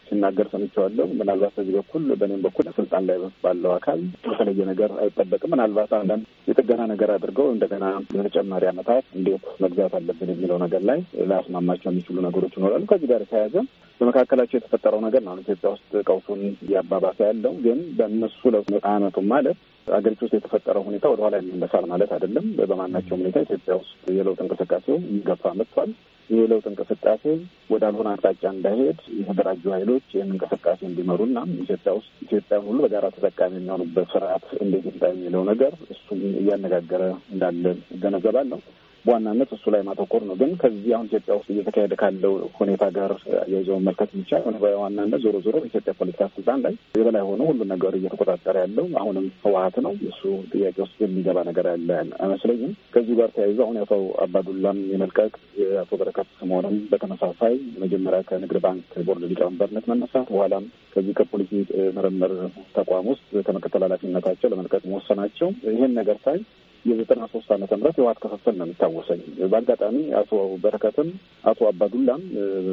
ሲናገር 0.06 0.46
ሰምቼዋለሁ። 0.52 1.06
ምናልባት 1.18 1.52
በዚህ 1.56 1.74
በኩል 1.78 2.04
በእኔም 2.20 2.42
በኩል 2.46 2.66
ስልጣን 2.76 3.02
ላይ 3.08 3.16
ባለው 3.42 3.72
አካል 3.74 3.98
የተለየ 4.28 4.60
ነገር 4.70 4.90
አይጠበቅም። 5.02 5.52
ምናልባት 5.54 5.90
አንዳንድ 5.98 6.24
የጥገና 6.50 6.82
ነገር 6.92 7.10
አድርገው 7.16 7.48
እንደገና 7.54 7.84
ለተጨማሪ 8.16 8.64
ዓመታት 8.70 9.04
እንዴት 9.18 9.44
መግዛት 9.64 9.94
አለብን 9.98 10.30
የሚለው 10.32 10.58
ነገር 10.64 10.84
ላይ 10.90 11.00
ላያስማማቸው 11.30 11.90
የሚችሉ 11.90 12.16
ነገሮች 12.28 12.54
ይኖራሉ። 12.58 12.84
ከዚህ 12.92 13.10
ጋር 13.12 13.22
የተያያዘ 13.24 13.56
በመካከላቸው 14.00 14.56
የተፈጠረው 14.58 15.00
ነገር 15.06 15.22
ነው 15.26 15.40
ኢትዮጵያ 15.40 15.70
ውስጥ 15.74 15.90
ቀውሱን 16.08 16.42
እያባባሰ 16.66 17.18
ያለው። 17.28 17.54
ግን 17.64 17.80
በእነሱ 17.98 18.40
ለውጥ 18.54 18.70
አያመጡም 18.82 19.28
ማለት 19.32 19.58
አገሪቱ 19.96 20.20
ውስጥ 20.24 20.34
የተፈጠረው 20.36 20.82
ሁኔታ 20.86 21.04
ወደኋላ 21.12 21.36
የሚመሳል 21.40 21.84
ማለት 21.90 22.10
አይደለም። 22.16 22.46
በማናቸውም 22.60 23.20
ሁኔታ 23.22 23.38
ኢትዮጵያ 23.46 23.74
ውስጥ 23.80 23.94
የለውጥ 24.16 24.38
እንቅስቃሴው 24.44 24.96
እየገፋ 25.08 25.52
መጥቷል። 25.58 25.90
ይህ 26.30 26.40
የለውጥ 26.40 26.66
እንቅስቃሴ 26.70 27.22
ወዳልሆነ 27.70 28.08
አቅጣጫ 28.14 28.42
እንዳይሄድ 28.54 28.98
የተደራጁ 29.18 29.64
ኃይሎች 29.76 30.06
ይህን 30.14 30.32
እንቅስቃሴ 30.34 30.80
እንዲመሩና 30.88 31.36
ኢትዮጵያ 31.62 31.92
ውስጥ 31.98 32.10
ኢትዮጵያን 32.26 32.66
ሁሉ 32.66 32.78
በጋራ 32.84 33.06
ተጠቃሚ 33.16 33.54
የሚሆኑበት 33.58 34.10
ስርዓት 34.14 34.46
እንዴት 34.62 34.84
ይምጣ 34.88 35.04
የሚለው 35.12 35.44
ነገር 35.50 35.72
እሱም 35.94 36.20
እያነጋገረ 36.42 37.02
እንዳለ 37.32 37.64
እገነዘባለሁ። 37.96 38.60
በዋናነት 39.04 39.50
እሱ 39.56 39.64
ላይ 39.74 39.82
ማተኮር 39.86 40.22
ነው። 40.28 40.36
ግን 40.40 40.50
ከዚህ 40.60 40.90
አሁን 40.96 41.06
ኢትዮጵያ 41.08 41.34
ውስጥ 41.38 41.48
እየተካሄደ 41.52 41.94
ካለው 42.00 42.32
ሁኔታ 42.58 42.84
ጋር 42.96 43.12
የይዘው 43.52 43.76
መመልከት 43.78 44.10
የሚቻል 44.14 44.42
በዋናነት 44.64 45.20
ዞሮ 45.24 45.36
ዞሮ 45.44 45.54
በኢትዮጵያ 45.62 45.94
ፖለቲካ 46.00 46.28
ስልጣን 46.34 46.60
ላይ 46.64 46.74
የበላይ 46.98 47.24
ሆኖ 47.28 47.40
ሁሉን 47.50 47.70
ነገር 47.74 47.94
እየተቆጣጠረ 47.98 48.56
ያለው 48.64 48.86
አሁንም 49.02 49.26
ህወሀት 49.44 49.76
ነው። 49.86 49.92
እሱ 50.10 50.22
ጥያቄ 50.52 50.76
ውስጥ 50.84 50.96
የሚገባ 51.04 51.38
ነገር 51.48 51.68
ያለ 51.72 51.90
አይመስለኝም። 52.20 52.72
ከዚሁ 52.94 53.16
ጋር 53.20 53.30
ተያይዞ 53.36 53.58
አሁን 53.66 53.78
የአቶ 53.78 53.94
አባዱላም 54.24 54.80
የመልቀቅ 54.92 55.32
የአቶ 55.62 55.92
በረከት 56.00 56.28
ስምኦንም 56.40 56.76
በተመሳሳይ 56.92 57.54
መጀመሪያ 57.82 58.20
ከንግድ 58.28 58.58
ባንክ 58.64 58.76
ቦርድ 59.08 59.24
ሊቀመንበርነት 59.30 59.86
መነሳት 59.92 60.28
በኋላም 60.32 60.64
ከዚህ 60.94 61.14
ከፖሊሲ 61.18 61.52
ምርምር 61.96 62.32
ተቋም 62.76 63.08
ውስጥ 63.12 63.26
ከምክትል 63.46 63.84
ኃላፊነታቸው 63.86 64.50
ለመልቀቅ 64.52 64.82
መወሰናቸው 64.90 65.48
ይህን 65.68 65.92
ነገር 65.98 66.16
ሳይ 66.24 66.38
የዘጠና 66.84 67.22
ሶስት 67.32 67.48
ዓመተ 67.54 67.72
ምህረት 67.76 67.96
የህወሓት 67.98 68.18
ክፍፍል 68.24 68.54
ነው 68.58 68.66
የሚታወሰኝ። 68.66 69.20
በአጋጣሚ 69.52 69.96
አቶ 70.20 70.30
በረከትም 70.62 71.08
አቶ 71.44 71.60
አባዱላም 71.70 72.22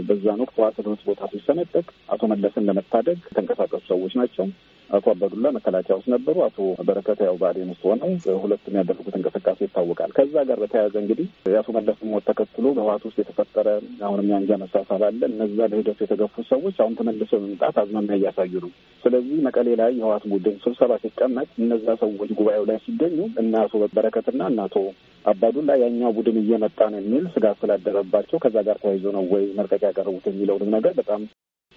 በዛን 0.08 0.42
ወቅት 0.44 0.56
ህወሓት 0.58 0.78
ትምህርት 0.80 1.04
ቦታ 1.10 1.30
ሲሰነጠቅ 1.34 1.86
አቶ 2.10 2.22
መለስን 2.34 2.68
ለመታደግ 2.70 3.20
የተንቀሳቀሱ 3.28 3.84
ሰዎች 3.88 4.16
ናቸው። 4.22 4.48
አቶ 4.90 5.06
አባዱላ 5.12 5.48
መከላከያ 5.56 5.96
ውስጥ 5.98 6.10
ነበሩ። 6.14 6.36
አቶ 6.46 6.58
በረከት 6.88 7.20
ያው 7.26 7.36
ብአዴን 7.42 7.70
ውስጥ 7.74 7.84
ሆነው 7.90 8.12
ሁለቱም 8.44 8.76
ያደረጉት 8.80 9.16
እንቅስቃሴ 9.18 9.60
ይታወቃል። 9.66 10.12
ከዛ 10.18 10.36
ጋር 10.50 10.58
በተያያዘ 10.64 10.96
እንግዲህ 11.02 11.28
የአቶ 11.50 11.70
መለስ 11.78 12.00
ሞት 12.10 12.26
ተከትሎ 12.30 12.66
በህወሓት 12.76 13.06
ውስጥ 13.08 13.18
የተፈጠረ 13.22 13.68
አሁንም 14.08 14.28
የአንጃ 14.32 14.52
መሳሳብ 14.64 15.04
አለ። 15.08 15.22
እነዛ 15.32 15.58
በሂደቱ 15.72 16.00
የተገፉ 16.06 16.44
ሰዎች 16.52 16.78
አሁን 16.84 16.98
ተመልሰው 17.00 17.42
መምጣት 17.46 17.78
አዝማሚያ 17.84 18.18
እያሳዩ 18.20 18.54
ነው። 18.66 18.72
ስለዚህ 19.04 19.40
መቀሌ 19.48 19.68
ላይ 19.82 19.92
የህወሓት 19.96 20.24
ቡድን 20.32 20.56
ስብሰባ 20.64 20.94
ሲቀመጥ 21.02 21.50
እነዛ 21.64 21.88
ሰዎች 22.04 22.32
ጉባኤው 22.38 22.66
ላይ 22.70 22.80
ሲገኙ 22.86 23.18
እና 23.42 23.64
አቶ 23.66 23.74
በረከትና 23.96 24.42
እና 24.52 24.62
አቶ 24.68 24.78
አባዱላ 25.26 25.72
ያኛው 25.82 26.12
ቡድን 26.18 26.38
እየመጣ 26.42 26.80
ነው 26.94 27.00
የሚል 27.02 27.26
ስጋት 27.34 27.58
ስላደረባቸው 27.62 28.38
ከዛ 28.44 28.58
ጋር 28.68 28.78
ተያይዞ 28.82 29.06
ነው 29.16 29.24
ወይ 29.34 29.46
መልቀቂያ 29.60 29.90
ያቀረቡት 29.92 30.26
የሚለውንም 30.30 30.74
ነገር 30.76 30.94
በጣም 31.00 31.22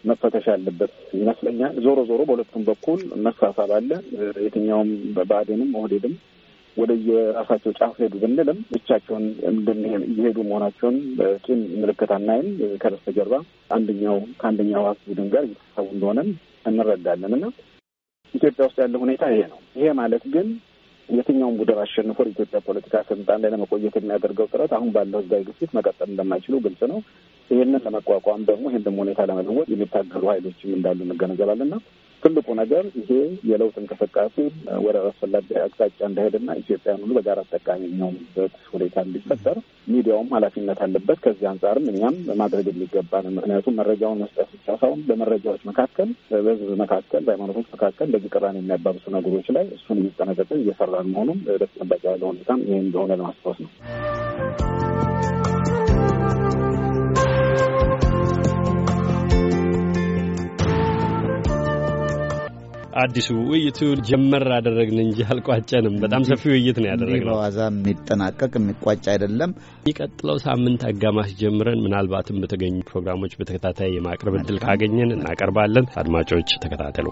መፈተሽ 0.05 0.47
ያለበት 0.53 0.93
ይመስለኛል። 1.19 1.75
ዞሮ 1.85 1.99
ዞሮ 2.11 2.21
በሁለቱም 2.29 2.65
በኩል 2.69 3.01
መሳሳብ 3.27 3.71
አለ። 3.77 3.91
የትኛውም 4.45 4.91
ብአዴንም 5.21 5.71
ኦህዴድም 5.81 6.15
ወደ 6.77 6.93
የራሳቸው 7.09 7.73
ጫፍ 7.79 7.95
ሄዱ 8.03 8.15
ብንልም 8.23 8.59
ብቻቸውን 8.73 9.25
እየሄዱ 10.09 10.39
መሆናቸውን 10.51 10.97
ቂም 11.47 11.61
ምልክት 11.81 12.11
አናይም። 12.17 12.49
ከበስተጀርባ 12.83 13.35
አንደኛው 13.77 14.19
ከአንደኛው 14.41 14.81
ህወሓት 14.81 15.01
ቡድን 15.09 15.29
ጋር 15.35 15.45
እየተሰቡ 15.49 15.87
እንደሆነም 15.95 16.31
እንረዳለን 16.67 17.35
እና 17.39 17.47
ኢትዮጵያ 18.35 18.65
ውስጥ 18.67 18.79
ያለው 18.85 19.01
ሁኔታ 19.05 19.25
ይሄ 19.33 19.43
ነው። 19.53 19.61
ይሄ 19.77 19.89
ማለት 20.01 20.25
ግን 20.35 20.49
የትኛውን 21.09 21.55
ቡድን 21.59 21.79
አሸንፎ 21.83 22.19
የኢትዮጵያ 22.25 22.59
ፖለቲካ 22.67 22.97
ስልጣን 23.11 23.41
ላይ 23.43 23.51
ለመቆየት 23.53 23.95
የሚያደርገው 23.99 24.49
ጥረት 24.53 24.73
አሁን 24.77 24.91
ባለው 24.97 25.21
ህዝባዊ 25.23 25.43
ግፊት 25.49 25.71
መቀጠል 25.77 26.09
እንደማይችሉ 26.11 26.57
ግልጽ 26.65 26.83
ነው። 26.93 26.99
ይህንን 27.51 27.83
ለመቋቋም 27.87 28.43
ደግሞ 28.49 28.65
ይህን 28.71 28.99
ሁኔታ 29.01 29.21
ለመለወጥ 29.31 29.69
የሚታገሉ 29.73 30.25
ሀይሎችም 30.33 30.77
እንዳሉ 30.77 30.99
እንገነዘባለንና 31.07 31.75
ትልቁ 32.23 32.49
ነገር 32.61 32.85
ይሄ 33.01 33.11
የለውጥ 33.49 33.75
እንቅስቃሴ 33.81 34.37
ወደ 34.87 34.97
አስፈላጊ 35.09 35.49
አቅጣጫ 35.61 35.99
እንዳሄድና 36.09 36.57
ኢትዮጵያን 36.61 37.03
ሁሉ 37.03 37.13
በጋራ 37.19 37.41
ጠቃሚ 37.53 37.83
የሚሆኑበት 37.87 38.55
ሁኔታ 38.73 38.97
እንዲፈጠር 39.07 39.59
ሚዲያውም 39.89 40.33
ኃላፊነት 40.37 40.81
አለበት። 40.87 41.21
ከዚህ 41.25 41.47
አንጻርም 41.53 41.87
እኛም 41.93 42.17
ማድረግ 42.43 42.67
የሚገባን 42.71 43.29
ምክንያቱም 43.37 43.79
መረጃውን 43.81 44.21
መስጠት 44.25 44.51
ብቻ 44.57 44.67
ሳይሆን 44.83 45.05
በመረጃዎች 45.09 45.63
መካከል፣ 45.71 46.11
በህዝብ 46.39 46.73
መካከል፣ 46.83 47.23
በሃይማኖቶች 47.27 47.69
መካከል 47.77 48.07
እንደዚህ 48.09 48.33
ቅራኔ 48.35 48.59
የሚያባብሱ 48.63 49.07
ነገሮች 49.17 49.49
ላይ 49.59 49.67
እሱን 49.79 50.01
እየጠነቀቅን 50.03 50.63
እየሰራን 50.65 51.13
መሆኑም 51.15 51.41
በተጠባቂ 51.53 52.03
ያለ 52.11 52.23
ሁኔታም 52.33 52.63
ይህ 52.69 52.81
እንደሆነ 52.85 53.13
ለማስታወስ 53.21 53.61
ነው። 53.61 53.73
አዲሱ 62.99 63.29
ውይይቱ 63.49 63.79
ጀመር 64.09 64.45
አደረግን 64.57 64.99
እንጂ 65.03 65.19
አልቋጨንም። 65.29 65.97
በጣም 66.05 66.23
ሰፊ 66.29 66.43
ውይይት 66.53 66.79
ነው 66.83 66.89
ያደረግነው። 66.91 67.35
በዋዛ 67.35 67.59
የሚጠናቀቅ 67.71 68.53
የሚቋጭ 68.59 69.05
አይደለም። 69.15 69.53
የሚቀጥለው 69.81 70.39
ሳምንት 70.47 70.85
አጋማሽ 70.91 71.33
ጀምረን 71.43 71.85
ምናልባትም 71.85 72.41
በተገኙ 72.43 72.77
ፕሮግራሞች 72.91 73.35
በተከታታይ 73.41 73.95
የማቅረብ 73.97 74.37
እድል 74.41 74.59
ካገኘን 74.65 75.17
እናቀርባለን። 75.19 75.89
አድማጮች 76.03 76.59
ተከታተሉ። 76.65 77.09